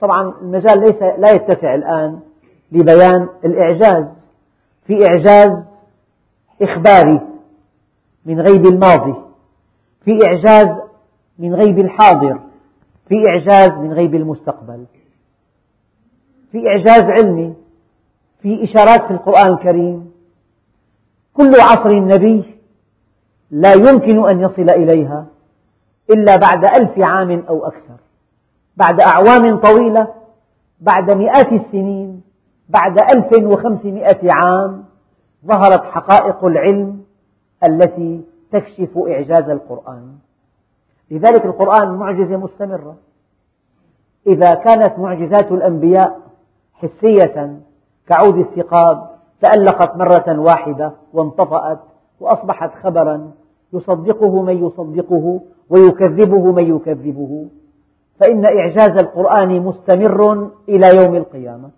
[0.00, 2.20] طبعا المجال ليس لا يتسع الآن
[2.72, 4.04] لبيان الإعجاز.
[4.86, 5.62] في إعجاز
[6.62, 7.27] إخباري.
[8.26, 9.14] من غيب الماضي
[10.04, 10.76] في إعجاز
[11.38, 12.38] من غيب الحاضر
[13.08, 14.84] في إعجاز من غيب المستقبل
[16.52, 17.54] في إعجاز علمي
[18.42, 20.10] في إشارات في القرآن الكريم.
[21.34, 22.44] كل عصر النبي
[23.50, 25.26] لا يمكن أن يصل إليها
[26.10, 27.96] إلا بعد ألف عام أو أكثر
[28.76, 30.08] بعد أعوام طويلة
[30.80, 32.22] بعد مئات السنين
[32.68, 34.84] بعد ألف وخمسمائة عام
[35.46, 36.97] ظهرت حقائق العلم
[37.66, 40.12] التي تكشف إعجاز القرآن.
[41.10, 42.96] لذلك القرآن معجزة مستمرة.
[44.26, 46.20] إذا كانت معجزات الأنبياء
[46.74, 47.60] حسية
[48.06, 51.78] كعود الثقاب تألقت مرة واحدة وانطفأت
[52.20, 53.30] وأصبحت خبرا
[53.72, 55.40] يصدقه من يصدقه
[55.70, 57.48] ويكذبه من يكذبه.
[58.20, 61.70] فإن إعجاز القرآن مستمر إلى يوم القيامة.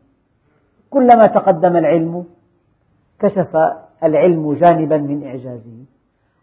[0.91, 2.25] كلما تقدم العلم
[3.19, 3.57] كشف
[4.05, 5.85] العلم جانبا من إعجازه.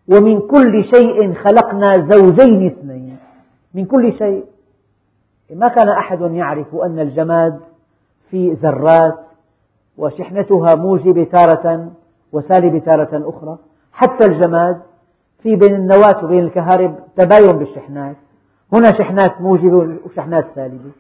[0.08, 3.18] ومن كل شيء خلقنا زوجين اثنين.
[3.74, 4.46] من كل شيء.
[5.56, 7.60] ما كان أحد يعرف أن الجماد
[8.30, 9.20] في ذرات
[9.98, 11.92] وشحنتها موجبة تارة
[12.32, 13.58] وسالبة تارة أخرى.
[13.92, 14.82] حتى الجماد
[15.44, 18.16] في بين النواة وبين الكهرب تباين بالشحنات.
[18.74, 20.92] هنا شحنات موجبة وشحنات سالبة.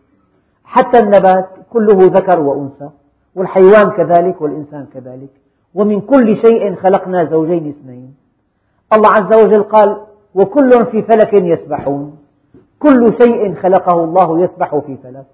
[0.63, 2.89] حتى النبات كله ذكر وأنثى
[3.35, 5.29] والحيوان كذلك والإنسان كذلك.
[5.77, 8.15] ومن كل شيء خلقنا زوجين اثنين.
[8.93, 9.97] الله عز وجل قال
[10.35, 12.17] وكل في فلك يسبحون.
[12.79, 15.25] كل شيء خلقه الله يسبح في فلك.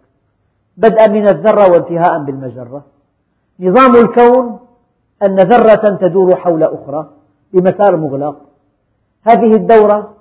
[0.77, 2.83] بدءا من الذرة وانتهاء بالمجرة.
[3.59, 4.59] نظام الكون
[5.23, 7.09] أن ذرة تدور حول أخرى
[7.53, 8.37] بمسار مغلق.
[9.27, 10.13] هذه الدورة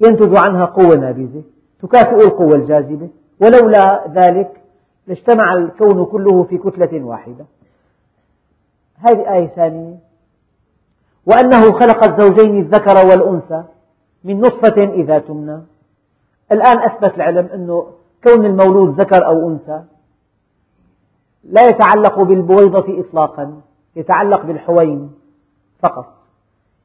[0.00, 1.42] ينتج عنها قوة نابذة
[1.82, 3.08] تكافئ القوة الجاذبة.
[3.40, 4.60] ولولا ذلك
[5.06, 7.44] لاجتمع الكون كله في كتلة واحدة.
[9.00, 9.96] هذه آية ثانية.
[11.26, 13.64] وأنه خلق الزوجين الذكر والأنثى
[14.24, 15.60] من نطفة إذا تمنى.
[16.52, 17.82] الآن أثبت العلم أن
[18.24, 19.82] كون المولود ذكر أو أنثى
[21.44, 23.60] لا يتعلق بالبويضة إطلاقا
[23.96, 25.12] يتعلق بالحوين
[25.82, 26.06] فقط.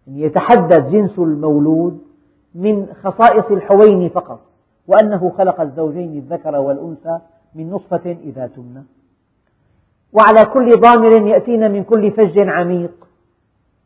[0.08, 2.02] يعني يتحدد جنس المولود
[2.56, 4.40] من خصائص الحوين فقط
[4.88, 7.20] وأنه خلق الزوجين الذكر والأنثى
[7.56, 8.84] من نطفة إذا تمنى.
[10.18, 12.92] وعلى كل ضامر يأتين من كل فج عميق.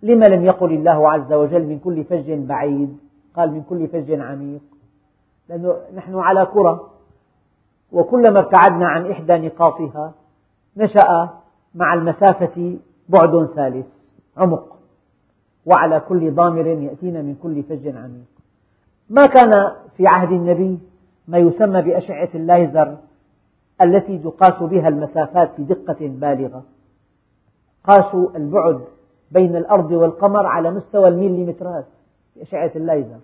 [0.03, 2.97] لما لم يقل الله عز وجل من كل فج بعيد؟
[3.35, 4.61] قال من كل فج عميق.
[5.49, 6.89] لأنه نحن على كرة
[7.91, 10.13] وكلما ابتعدنا عن إحدى نقاطها
[10.77, 11.29] نشأ
[11.75, 12.77] مع المسافة
[13.09, 13.85] بعد ثالث
[14.37, 14.75] عمق.
[15.65, 18.29] وعلى كل ضامر يأتين من كل فج عميق.
[19.09, 20.79] ما كان في عهد النبي
[21.27, 22.97] ما يسمى بأشعة الليزر
[23.81, 26.63] التي تقاس بها المسافات بدقة بالغة.
[27.83, 28.81] قاسوا البعد
[29.31, 31.85] بين الأرض والقمر على مستوى الميليمترات
[32.35, 33.19] بأشعة الليزر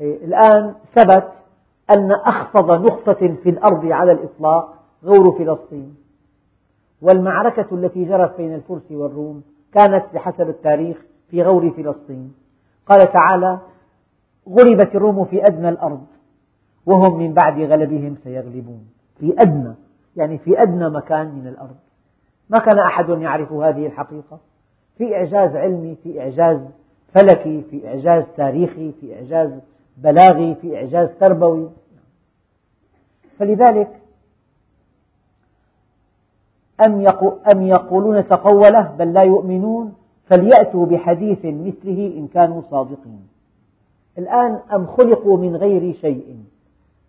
[0.00, 1.32] إيه، الآن ثبت
[1.96, 5.96] أن أخفض نقطة في الأرض على الإطلاق غور فلسطين.
[7.02, 9.42] والمعركة التي جرت بين الفرس والروم
[9.72, 10.96] كانت بحسب التاريخ
[11.30, 12.34] في غور فلسطين.
[12.86, 13.58] قال تعالى
[14.48, 16.06] غلبت الروم في أدنى الأرض
[16.86, 18.86] وهم من بعد غلبهم سيغلبون.
[19.20, 19.74] في أدنى
[20.16, 21.76] يعني في أدنى مكان من الأرض.
[22.50, 24.38] ما كان أحد يعرف هذه الحقيقة.
[24.98, 26.60] في إعجاز علمي في إعجاز
[27.14, 29.50] فلكي في إعجاز تاريخي في إعجاز
[29.96, 31.68] بلاغي في إعجاز تربوي.
[33.38, 34.00] فلذلك
[37.52, 39.94] أم يقولون تقوله بل لا يؤمنون
[40.26, 43.28] فليأتوا بحديث مثله إن كانوا صادقين.
[44.18, 46.36] الآن أم خلقوا من غير شيء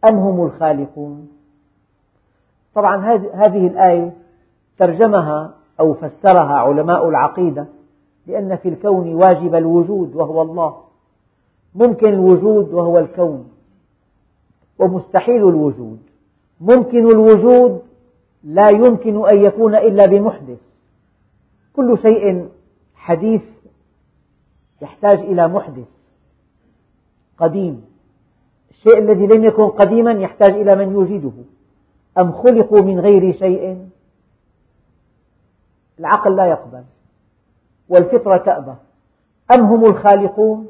[0.10, 1.39] أم هم الخالقون؟
[2.76, 4.14] طبعا هذه الآية
[4.78, 7.68] ترجمها أو فسرها علماء العقيدة
[8.28, 10.78] لأن في الكون واجب الوجود وهو الله.
[11.76, 13.52] ممكن الوجود وهو الكون
[14.80, 16.00] ومستحيل الوجود.
[16.62, 17.82] ممكن الوجود
[18.44, 20.60] لا يمكن أن يكون إلا بمحدث.
[21.76, 22.50] كل شيء
[22.96, 23.42] حديث
[24.82, 25.88] يحتاج إلى محدث
[27.38, 27.86] قديم.
[28.70, 31.32] الشيء الذي لم يكن قديما يحتاج إلى من يوجده.
[32.20, 33.88] أم خلقوا من غير شيء؟
[36.00, 36.84] العقل لا يقبل
[37.90, 38.74] والفطرة تأبى.
[39.56, 40.68] أم هم الخالقون؟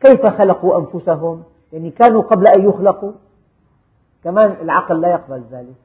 [0.00, 1.42] كيف خلقوا أنفسهم؟
[1.72, 3.12] يعني كانوا قبل أن يخلقوا؟
[4.24, 5.76] كمان العقل لا يقبل ذلك.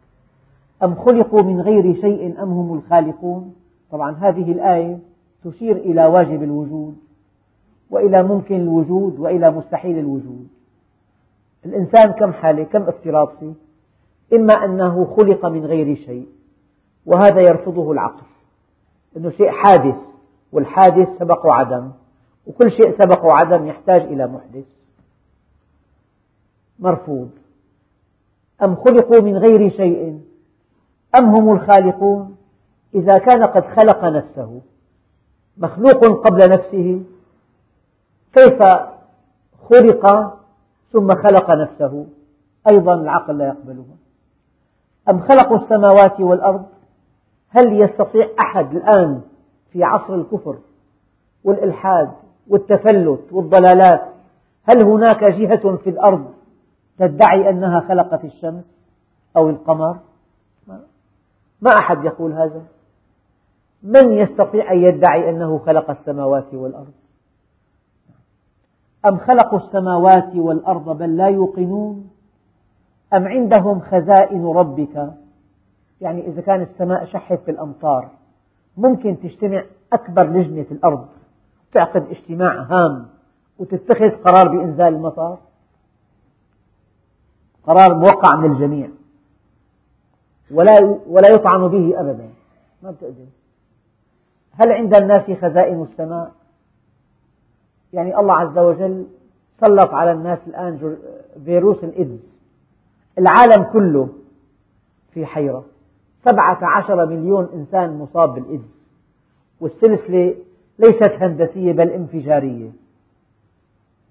[0.83, 3.55] أم خلقوا من غير شيء؟ أم هم الخالقون؟
[3.91, 4.99] طبعا هذه الآية
[5.45, 6.95] تشير إلى واجب الوجود
[7.89, 10.47] وإلى ممكن الوجود وإلى مستحيل الوجود.
[11.65, 13.53] الإنسان كم حالة كم افتراض فيه؟
[14.33, 16.27] إما أنه خلق من غير شيء
[17.05, 18.23] وهذا يرفضه العقل
[19.17, 19.95] أنه شيء حادث
[20.51, 21.91] والحادث سبق عدم
[22.47, 24.65] وكل شيء سبق عدم يحتاج إلى محدث.
[26.79, 27.29] مرفوض.
[28.63, 30.21] أم خلقوا من غير شيء؟
[31.19, 32.37] أم هم الخالقون؟
[32.95, 34.61] إذا كان قد خلق نفسه
[35.57, 37.03] مخلوق قبل نفسه
[38.33, 38.63] كيف
[39.69, 40.33] خلق
[40.91, 42.05] ثم خلق نفسه؟
[42.71, 44.00] أيضا العقل لا يقبلها
[45.09, 46.65] أم خلقوا السماوات والأرض؟
[47.49, 49.21] هل يستطيع أحد الآن
[49.71, 50.57] في عصر الكفر
[51.43, 52.11] والإلحاد
[52.47, 54.01] والتفلت والضلالات
[54.63, 56.33] هل هناك جهة في الأرض
[56.99, 58.63] تدعي أنها خلقت الشمس
[59.37, 59.97] أو القمر؟
[61.61, 62.61] ما أحد يقول هذا.
[63.83, 66.93] من يستطيع أن يدعي أنه خلق السماوات والأرض؟
[69.05, 72.09] أم خلقوا السماوات والأرض بل لا يوقنون؟
[73.13, 75.13] أم عندهم خزائن ربك؟
[76.01, 78.09] يعني إذا كان السماء شحت بالأمطار
[78.77, 81.07] ممكن تجتمع أكبر لجنة في الأرض
[81.73, 83.07] تعقد اجتماع هام
[83.59, 85.37] وتتخذ قرار بإنزال المطر
[87.63, 88.89] قرار موقع من الجميع.
[90.51, 92.29] ولا ولا يطعن به أبدا.
[92.83, 93.25] ما بتقدر
[94.51, 96.31] هل عند الناس خزائن السماء؟
[97.93, 99.07] يعني الله عز وجل
[99.59, 100.97] سلط على الناس الآن
[101.45, 102.30] فيروس الإيدز
[103.21, 104.09] العالم كله
[105.13, 105.65] في حيرة.
[106.25, 108.81] سبعة عشر مليون إنسان مصاب بالإيدز.
[109.61, 110.35] والسلسلة
[110.79, 112.69] ليست هندسية بل انفجارية.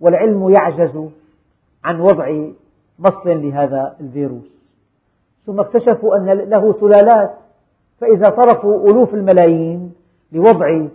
[0.00, 1.08] والعلم يعجز
[1.84, 2.46] عن وضع
[2.98, 4.50] مصل لهذا الفيروس.
[5.46, 7.34] ثم اكتشفوا أن له سلالات.
[8.00, 9.92] فإذا صرفوا ألوف الملايين
[10.32, 10.86] لوضع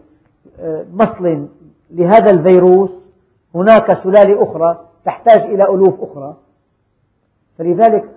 [0.60, 1.48] آه، مصل
[1.92, 2.92] لهذا الفيروس
[3.56, 6.36] هناك سلالة أخرى تحتاج إلى ألوف أخرى.
[7.58, 8.12] فلذلك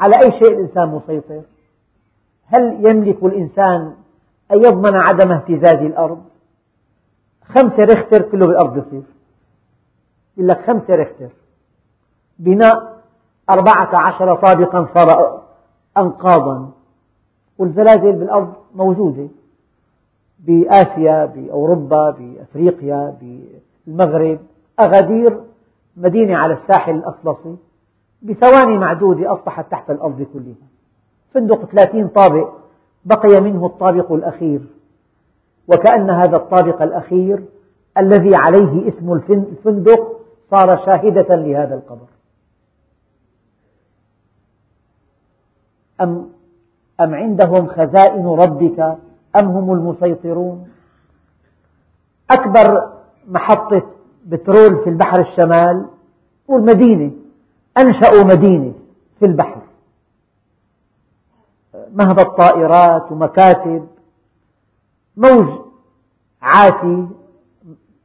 [0.00, 1.42] على أي شيء الإنسان مسيطر؟
[2.46, 3.94] هل يملك الإنسان
[4.52, 6.22] أن يضمن عدم اهتزاز الأرض؟
[7.44, 9.02] خمسة ريختر كله بالأرض يصير.
[10.36, 11.28] يقول لك خمسة ريختر.
[12.38, 12.98] بناء
[13.50, 15.42] أربعة عشر طابقا صار
[15.98, 16.70] أنقاضا.
[17.58, 19.28] والزلازل بالأرض موجودة.
[20.38, 24.38] بآسيا بأوروبا بأفريقيا بالمغرب.
[24.80, 25.40] أغادير
[25.96, 27.56] مدينة على الساحل الأطلسي.
[28.22, 30.68] بثواني معدودة أصبحت تحت الأرض كلها.
[31.34, 32.52] فندق ثلاثين طابق
[33.04, 34.60] بقي منه الطابق الأخير.
[35.68, 37.44] وكأن هذا الطابق الأخير
[37.98, 42.06] الذي عليه اسم الفندق صار شاهدة لهذا القبر.
[46.00, 46.28] أم,
[47.00, 48.80] أم عندهم خزائن ربك
[49.40, 50.68] أم هم المسيطرون؟
[52.30, 52.92] أكبر
[53.28, 53.82] محطة
[54.26, 55.86] بترول في البحر الشمال
[56.48, 57.12] والمدينة.
[57.78, 58.72] أنشأوا مدينة
[59.18, 59.62] في البحر.
[61.92, 63.86] مهبط طائرات ومكاتب
[65.16, 65.48] موج
[66.42, 67.08] عاتي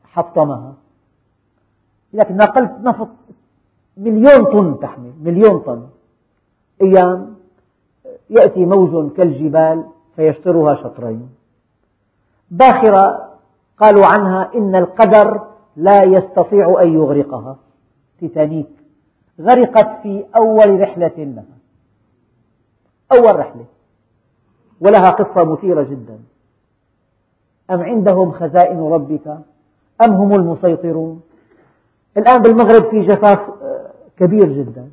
[0.04, 0.74] حطمها.
[2.14, 3.10] لكن نقلت نفط
[3.98, 5.88] مليون طن تحمل مليون طن.
[6.82, 7.36] أيام
[8.30, 11.30] يأتي موج كالجبال فيشطرها شطرين.
[12.52, 13.30] باخرة
[13.78, 17.58] قالوا عنها إن القدر لا يستطيع أن يغرقها.
[18.20, 18.83] تيتانيك.
[19.42, 21.58] غرقت في أول رحلة لها.
[23.12, 23.66] أول رحلة.
[24.82, 26.20] ولها قصة مثيرة جدا.
[27.72, 29.28] أم عندهم خزائن ربك؟
[30.06, 31.22] أم هم المسيطرون؟
[32.18, 34.90] الآن بالمغرب في جفاف آه، كبير جدا.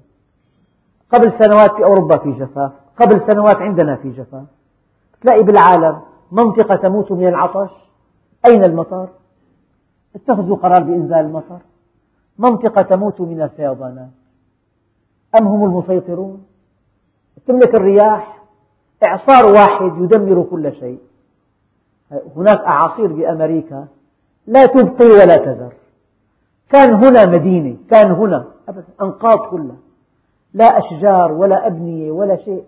[1.12, 2.72] قبل سنوات في أوروبا في جفاف.
[2.96, 4.44] قبل سنوات عندنا في جفاف.
[5.22, 6.00] تلاقي بالعالم
[6.32, 7.70] منطقة تموت من العطش.
[8.46, 9.08] أين المطر؟
[10.16, 11.58] اتخذوا قرار بإنزال المطر.
[12.38, 14.19] منطقة تموت من الفيضانات.
[15.38, 16.46] أم هم المسيطرون؟
[17.46, 18.40] تملك الرياح
[19.04, 20.98] إعصار واحد يدمر كل شيء.
[22.36, 23.88] هناك أعاصير بأمريكا
[24.46, 25.72] لا تبقي ولا تذر.
[26.70, 28.46] كان هنا مدينة كان هنا
[29.02, 29.76] أنقاض كلها.
[30.54, 32.64] لا أشجار ولا أبنية ولا شيء.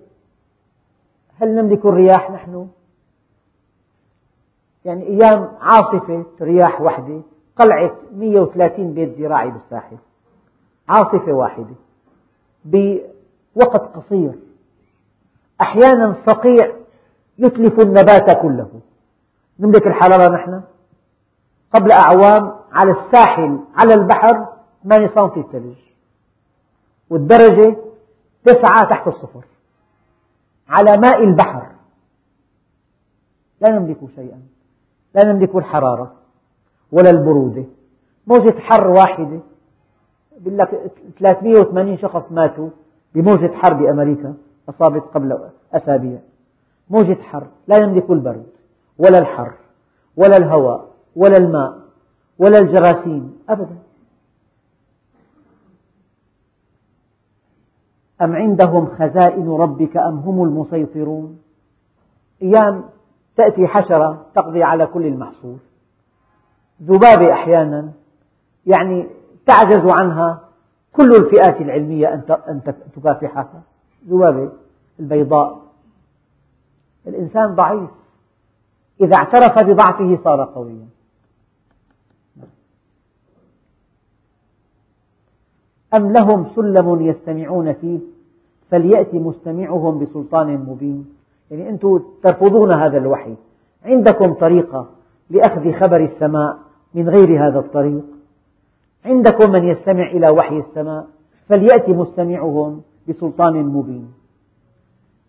[1.40, 2.68] هل نملك الرياح نحن؟
[4.84, 7.20] يعني أيام عاصفة رياح واحدة
[7.56, 9.96] قلعت 130 بيت زراعي بالساحل.
[10.88, 11.74] عاصفة واحدة.
[12.64, 14.32] بوقت قصير.
[15.60, 16.76] أحيانا صقيع
[17.38, 18.80] يتلف النبات كله.
[19.60, 20.62] نملك الحرارة نحن.
[21.74, 24.46] قبل أعوام على الساحل على البحر
[24.84, 25.76] 8 سم الثلج.
[27.10, 27.76] والدرجة
[28.44, 29.44] تسعة تحت الصفر.
[30.68, 31.66] على ماء البحر.
[33.60, 34.42] لا نملك شيئا.
[35.14, 36.12] لا نملك الحرارة
[36.92, 37.64] ولا البرودة.
[38.26, 39.40] موجة حر واحدة.
[40.42, 42.70] يقول لك 380 شخص ماتوا
[43.14, 44.34] بموجة حر بأمريكا
[44.68, 45.38] أصابت قبل
[45.74, 46.18] أسابيع.
[46.90, 48.46] موجة حر لا يملك البرد
[48.98, 49.52] ولا الحر
[50.16, 51.78] ولا الهواء ولا الماء
[52.38, 53.76] ولا الجراثيم أبدا.
[58.22, 61.38] أم عندهم خزائن ربك أم هم المسيطرون؟
[62.42, 62.84] أيام
[63.36, 65.58] تأتي حشرة تقضي على كل المحصول.
[66.82, 67.92] ذبابة أحيانا
[68.66, 69.06] يعني
[69.46, 70.40] تعجز عنها
[70.92, 72.14] كل الفئات العلمية
[72.48, 72.60] أن
[72.96, 73.62] تكافحها.
[74.08, 74.52] ذبابة
[75.00, 75.62] البيضاء.
[77.06, 77.90] الإنسان ضعيف.
[79.00, 80.86] إذا اعترف بضعفه صار قويا.
[85.94, 87.98] أم لهم سلم يستمعون فيه؟
[88.70, 91.14] فليأتي مستمعهم بسلطان مبين.
[91.50, 93.34] يعني أنتم ترفضون هذا الوحي.
[93.84, 94.86] عندكم طريقة
[95.30, 96.58] لأخذ خبر السماء
[96.94, 98.04] من غير هذا الطريق؟
[99.04, 101.06] عندكم من يستمع إلى وحي السماء
[101.48, 104.12] فليأتي مستمعهم بسلطان مبين.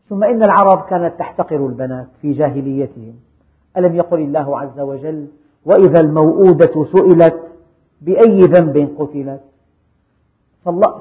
[0.10, 3.14] ثم إن العرب كانت تحتقر البنات في جاهليتهم.
[3.78, 5.28] ألم يقل الله عز وجل
[5.66, 7.40] وإذا الموءودة سئلت
[8.02, 9.42] بأي ذنب قتلت؟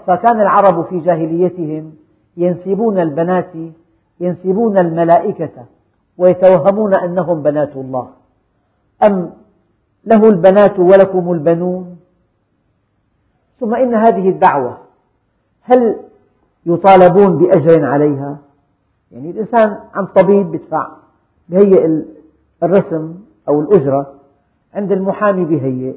[0.07, 1.93] فكان العرب في جاهليتهم
[2.37, 3.53] ينسبون البنات
[4.21, 5.65] ينسبون الملائكة
[6.19, 8.09] ويتوهمون أنهم بنات الله.
[9.07, 9.31] أم
[10.05, 11.97] له البنات ولكم البنون؟
[13.63, 14.79] ثم إن هذه الدعوة
[15.63, 15.97] هل
[16.67, 18.39] يطالبون بأجر عليها؟
[19.13, 20.89] يعني الإنسان عند طبيب يدفع
[21.49, 22.03] بهيئ
[22.63, 23.15] الرسم
[23.49, 24.15] أو الأجرة
[24.75, 25.95] عند المحامي بهيئ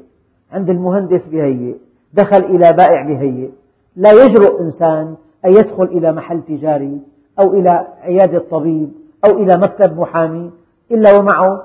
[0.52, 1.76] عند المهندس بهيئ
[2.14, 3.50] دخل إلى بائع بهيئ.
[3.96, 5.14] لا يجرؤ إنسان
[5.44, 7.00] أن يدخل إلى محل تجاري
[7.38, 8.92] أو إلى عيادة طبيب
[9.28, 10.50] أو إلى مكتب محامي
[10.90, 11.64] إلا ومعه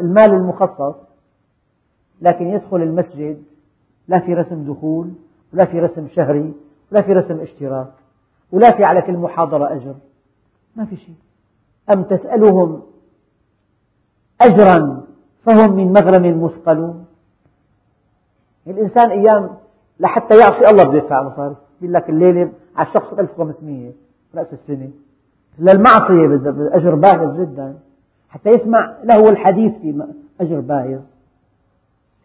[0.00, 0.94] المال المخصص.
[2.22, 3.42] لكن يدخل المسجد
[4.08, 5.10] لا في رسم دخول
[5.52, 6.52] ولا في رسم شهري
[6.92, 7.92] ولا في رسم اشتراك
[8.52, 9.94] ولا في على كل محاضرة أجر.
[10.76, 11.14] ما في شيء.
[11.92, 12.82] أم تسألهم
[14.40, 15.04] أجرا
[15.46, 17.06] فهم من مغرم مثقلون
[18.66, 19.50] الإنسان أيام
[20.00, 21.56] لحتى يعصي الله بده يدفع مصاري.
[21.80, 23.92] يقول لك الليلة على الشخص 1500
[24.34, 24.90] رأس السنة.
[25.58, 26.26] للمعصية
[26.76, 27.78] أجر باهظ جدا.
[28.28, 30.06] حتى يسمع له الحديث في
[30.40, 31.00] أجر باهظ.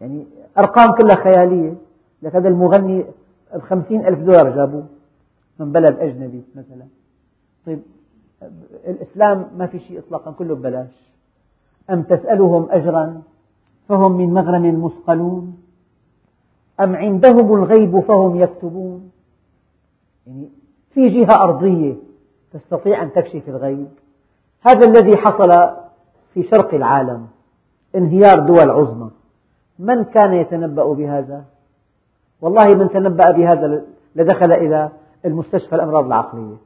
[0.04, 0.26] يعني
[0.58, 1.74] أرقام كلها خيالية.
[2.22, 3.04] لك هذا المغني
[3.54, 4.86] الخمسين ألف دولار جابوه
[5.58, 6.86] من بلد أجنبي مثلا.
[7.66, 7.82] طيب
[8.86, 11.10] الإسلام ما في شيء إطلاقا كله ببلاش.
[11.90, 13.22] أم تسألهم أجرا
[13.88, 15.58] فهم من مغرم مثقلون؟
[16.80, 19.10] أم عندهم الغيب فهم يكتبون؟
[20.26, 20.48] يعني
[20.90, 21.94] في جهة أرضية
[22.52, 23.88] تستطيع أن تكشف الغيب.
[24.60, 25.76] هذا الذي حصل
[26.34, 27.26] في شرق العالم
[27.94, 29.10] انهيار دول عظمى.
[29.78, 31.44] من كان يتنبأ بهذا؟
[32.40, 33.84] والله من تنبأ بهذا
[34.16, 34.90] لدخل إلى
[35.24, 36.56] المستشفى الأمراض العقلية.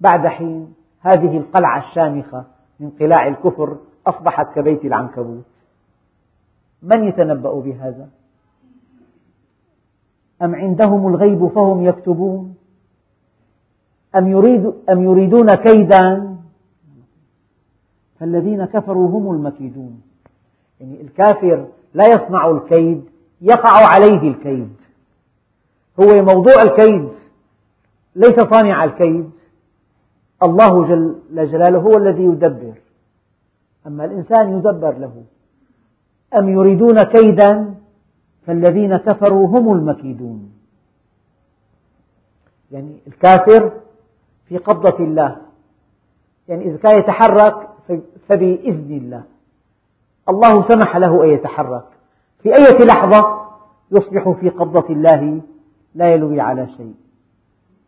[0.00, 2.44] بعد حين هذه القلعة الشامخة
[2.80, 5.44] من قلاع الكفر أصبحت كبيت العنكبوت.
[6.82, 8.08] من يتنبأ بهذا؟
[10.42, 12.54] أم عندهم الغيب فهم يكتبون؟
[14.16, 16.36] أم, يريد أم يريدون كيدا؟
[18.20, 20.02] فالذين كفروا هم المكيدون.
[20.80, 23.04] يعني الكافر لا يصنع الكيد
[23.40, 24.72] يقع عليه الكيد.
[26.00, 27.08] هو موضوع الكيد
[28.16, 29.30] ليس صانع الكيد.
[30.42, 31.16] الله جل
[31.50, 32.74] جلاله هو الذي يدبر.
[33.86, 35.22] أما الإنسان يدبر له.
[36.38, 37.74] أم يريدون كيدا؟
[38.46, 40.52] فالذين كفروا هم المكيدون.
[42.70, 43.72] يعني الكافر
[44.46, 45.36] في قبضة الله.
[46.48, 47.68] يعني إذا كان يتحرك
[48.28, 49.24] فبإذن الله.
[50.28, 51.84] الله سمح له أن يتحرك.
[52.42, 53.38] في أي لحظة
[53.90, 55.40] يصبح في قبضة الله
[55.94, 56.94] لا يلوي على شيء.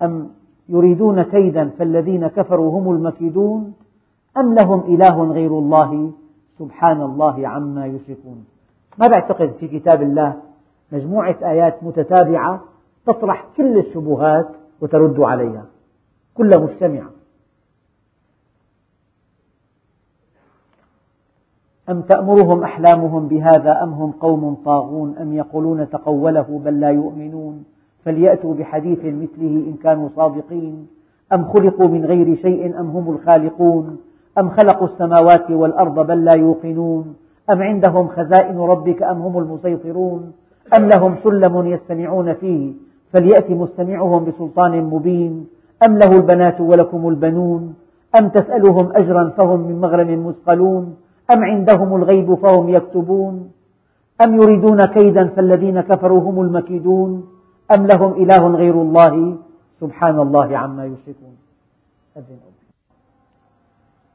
[0.03, 0.29] أم
[0.69, 3.75] يريدون كيدا فالذين كفروا هم المكيدون
[4.37, 6.11] أم لهم إله غير الله؟
[6.59, 8.45] سبحان الله عما يشركون.
[8.99, 10.37] ما بعتقد في كتاب الله؟
[10.93, 12.61] مجموعة آيات متتابعة
[13.07, 14.49] تطرح كل الشبهات
[14.81, 15.65] وترد عليها.
[16.35, 17.11] كلها مجتمعة
[21.91, 27.65] أم تأمرهم أحلامهم بهذا أم هم قوم طاغون أم يقولون تقوله بل لا يؤمنون
[28.05, 30.87] فليأتوا بحديث مثله إن كانوا صادقين
[31.33, 33.97] أم خلقوا من غير شيء أم هم الخالقون
[34.39, 37.15] أم خلقوا السماوات والأرض بل لا يوقنون
[37.51, 40.33] أم عندهم خزائن ربك أم هم المسيطرون
[40.79, 42.73] أم لهم سلم يستمعون فيه
[43.13, 45.47] فليأت مستمعهم بسلطان مبين
[45.87, 47.75] أم له البنات ولكم البنون
[48.21, 50.95] أم تسألهم أجرا فهم من مغرم مثقلون
[51.33, 53.53] أم عندهم الغيب فهم يكتبون؟
[54.25, 57.29] أم يريدون كيدا فالذين كفروا هم المكيدون؟
[57.77, 59.37] أم لهم إله غير الله؟
[59.81, 61.35] سبحان الله عما يشركون.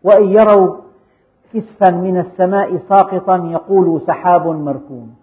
[0.04, 0.76] وإن يروا
[1.54, 5.16] كسفا من السماء ساقطا يقولوا سحاب مركوم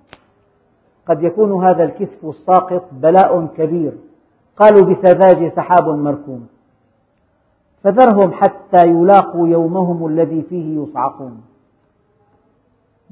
[1.06, 3.92] قد يكون هذا الكسف الساقط بلاء كبير.
[4.56, 6.46] قالوا بسذاج سحاب مركوم
[7.82, 11.51] فذرهم حتى يلاقوا يومهم الذي فيه يصعقون.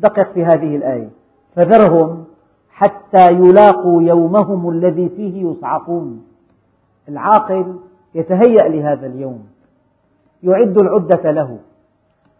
[0.03, 1.09] دقق في هذه الآية.
[1.55, 2.25] فذرهم
[2.71, 6.25] حتى يلاقوا يومهم الذي فيه يصعقون.
[7.09, 7.77] العاقل
[8.15, 9.47] يتهيأ لهذا اليوم.
[10.43, 11.59] يعد العدة له.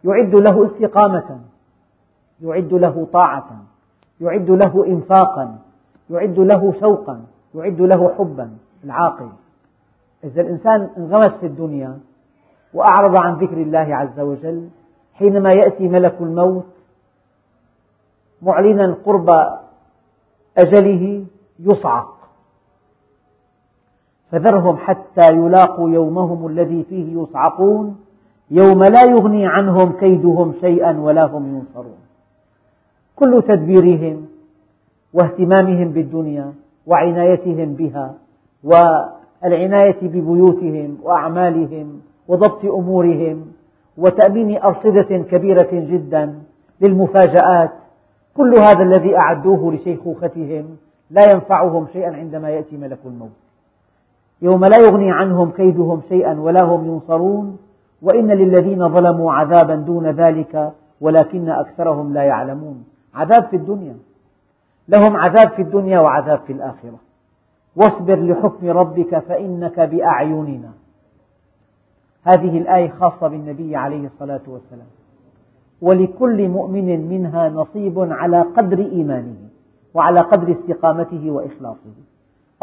[0.03, 1.39] يعد له استقامة.
[2.41, 3.63] يعد له طاعة.
[4.21, 5.55] يعد له إنفاقا.
[6.09, 7.21] يعد له شوقا.
[7.55, 8.49] يعد له حبا.
[8.83, 9.29] العاقل.
[10.23, 11.99] إذا الإنسان انغمس في الدنيا
[12.73, 14.69] وأعرض عن ذكر الله عز وجل
[15.13, 16.65] حينما يأتي ملك الموت
[18.41, 19.29] معلنا قرب
[20.57, 21.25] أجله
[21.59, 22.17] يصعق.
[24.31, 27.99] فذرهم حتى يلاقوا يومهم الذي فيه يصعقون
[28.51, 31.97] يوم لا يغني عنهم كيدهم شيئا ولا هم ينصرون.
[33.15, 34.25] كل تدبيرهم
[35.13, 36.53] واهتمامهم بالدنيا
[36.87, 38.13] وعنايتهم بها
[38.63, 43.45] والعناية ببيوتهم وأعمالهم وضبط أمورهم
[43.97, 46.39] وتأمين أرصدة كبيرة جدا
[46.81, 47.71] للمفاجآت
[48.37, 50.77] كل هذا الذي أعدوه لشيخوختهم
[51.09, 53.31] لا ينفعهم شيئا عندما يأتي ملك الموت.
[54.41, 57.57] يوم لا يغني عنهم كيدهم شيئا ولا هم ينصرون
[58.01, 60.71] وإن للذين ظلموا عذابا دون ذلك
[61.01, 62.85] ولكن أكثرهم لا يعلمون.
[63.15, 63.95] عذاب في الدنيا.
[64.87, 66.99] لهم عذاب في الدنيا وعذاب في الآخرة.
[67.75, 70.71] واصبر لحكم ربك فإنك بأعيننا.
[72.23, 74.87] هذه الآية خاصة بالنبي عليه الصلاة والسلام.
[75.81, 79.35] ولكل مؤمن منها نصيب على قدر إيمانه
[79.93, 81.93] وعلى قدر استقامته وإخلاصه.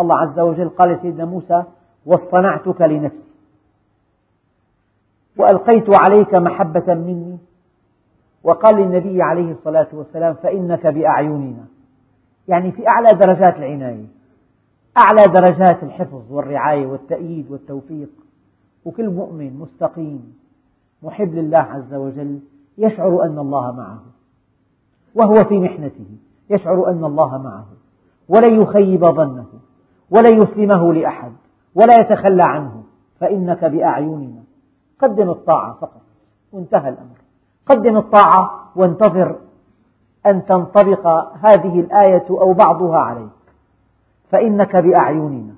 [0.00, 1.62] الله عز وجل قال لسيدنا موسى
[2.06, 3.28] واصطنعتك لنفسي.
[5.36, 7.38] وألقيت عليك محبة مني.
[8.44, 11.64] وقال للنبي عليه الصلاة والسلام فإنك بأعيننا.
[12.48, 14.06] يعني في أعلى درجات العناية
[14.98, 18.10] أعلى درجات الحفظ والرعاية والتأييد والتوفيق.
[18.84, 20.34] وكل مؤمن مستقيم
[21.02, 22.38] محب لله عز وجل
[22.78, 23.98] يشعر أن الله معه.
[25.14, 26.06] وهو في محنته
[26.50, 27.66] يشعر أن الله معه.
[28.28, 29.46] ولن يخيب ظنه
[30.10, 31.32] ولن يسلمه لأحد
[31.74, 32.82] ولا يتخلى عنه.
[33.20, 34.42] فإنك بأعيننا.
[35.00, 36.02] قدم الطاعة فقط.
[36.52, 37.18] وانتهى الأمر.
[37.66, 39.36] قدم الطاعة وانتظر
[40.26, 43.28] أن تنطبق هذه الآية أو بعضها عليك.
[44.30, 45.54] فإنك بأعيننا.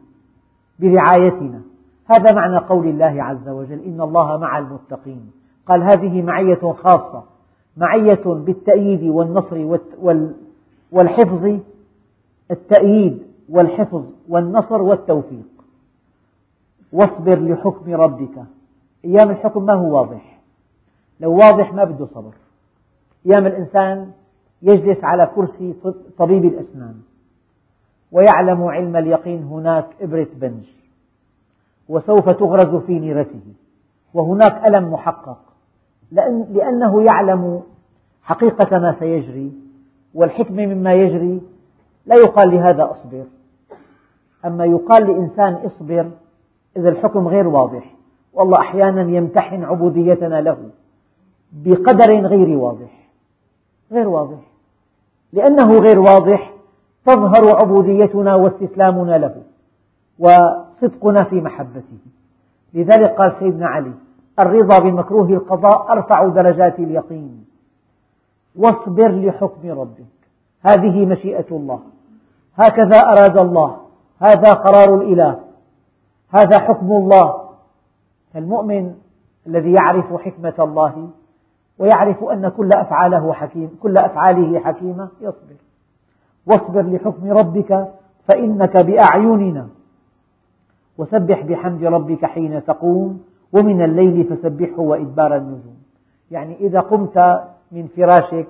[0.79, 1.61] برعايتنا.
[2.07, 5.40] هذا معنى قول الله عز وجل إن الله مع المتقين.
[5.67, 7.23] قال هذه معية خاصة
[7.77, 9.79] معية بالتأييد والنصر
[10.93, 11.59] والحفظ
[12.51, 15.47] التأييد والحفظ والنصر والتوفيق.
[16.93, 18.45] واصبر لحكم ربك.
[19.05, 20.39] أيام الحكم ما هو واضح؟
[21.21, 22.33] لو واضح ما بده صبر.
[23.27, 24.11] أيام الإنسان
[24.63, 25.75] يجلس على كرسي
[26.19, 26.95] طبيب الأسنان
[28.13, 30.65] ويعلم علم اليقين هناك إبرة بنج
[31.89, 33.41] وسوف تغرز في نيرته
[34.15, 35.39] وهناك ألم محقق.
[36.13, 37.63] لأن لأنه يعلم
[38.23, 39.53] حقيقة ما سيجري
[40.15, 41.41] والحكمة مما يجري.
[42.07, 43.25] لا يقال لهذا أصبر.
[44.45, 46.11] أما يقال لإنسان اصبر
[46.77, 47.95] إذا الحكم غير واضح.
[48.33, 50.59] والله أحيانا يمتحن عبوديتنا له
[51.53, 53.09] بقدر غير واضح.
[53.93, 54.39] غير واضح.
[55.33, 56.53] لأنه غير واضح
[57.07, 59.43] تظهر عبوديتنا واستسلامنا له
[60.19, 61.99] وصدقنا في محبته.
[62.75, 63.93] لذلك قال سيدنا علي
[64.43, 67.45] الرضا بمكروه القضاء أرفع درجات اليقين.
[68.57, 70.21] واصبر لحكم ربك.
[70.67, 71.81] هذه مشيئة الله.
[72.57, 73.77] هكذا أراد الله.
[74.19, 75.41] هذا قرار الإله.
[76.31, 77.41] هذا حكم الله.
[78.35, 78.95] فالمؤمن
[79.47, 81.09] الذي يعرف حكمة الله
[81.79, 85.57] ويعرف أن كل أفعاله حكيم كل أفعاله حكيمة يصبر.
[86.47, 87.89] واصبر لحكم ربك
[88.29, 89.69] فإنك بأعيننا.
[90.99, 93.30] وسبح بحمد ربك حين تقوم.
[93.53, 95.77] ومن الليل فسبحه وإدبار النجوم.
[96.31, 97.43] يعني إذا قمت
[97.73, 98.47] من فراشك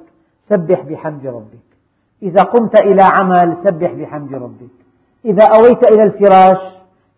[0.48, 1.70] سبح بحمد ربك.
[2.22, 4.76] إذا قمت إلى عمل سبح بحمد ربك.
[5.24, 6.58] إذا أويت إلى الفراش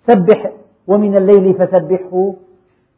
[0.06, 0.52] سبح
[0.86, 2.32] ومن الليل فسبحه.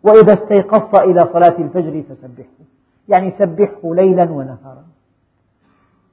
[0.02, 2.64] وإذا استيقظت إلى صلاة الفجر فسبحه.
[3.08, 4.84] يعني سبحه ليلا ونهارا.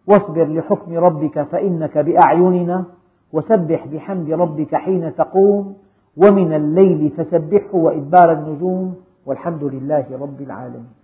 [0.07, 2.85] واصبر لحكم ربك فإنك بأعيننا.
[3.33, 5.75] وسبح بحمد ربك حين تقوم.
[6.17, 8.95] ومن الليل فسبحه وإدبار النجوم
[9.25, 11.00] والحمد لله رب العالمين.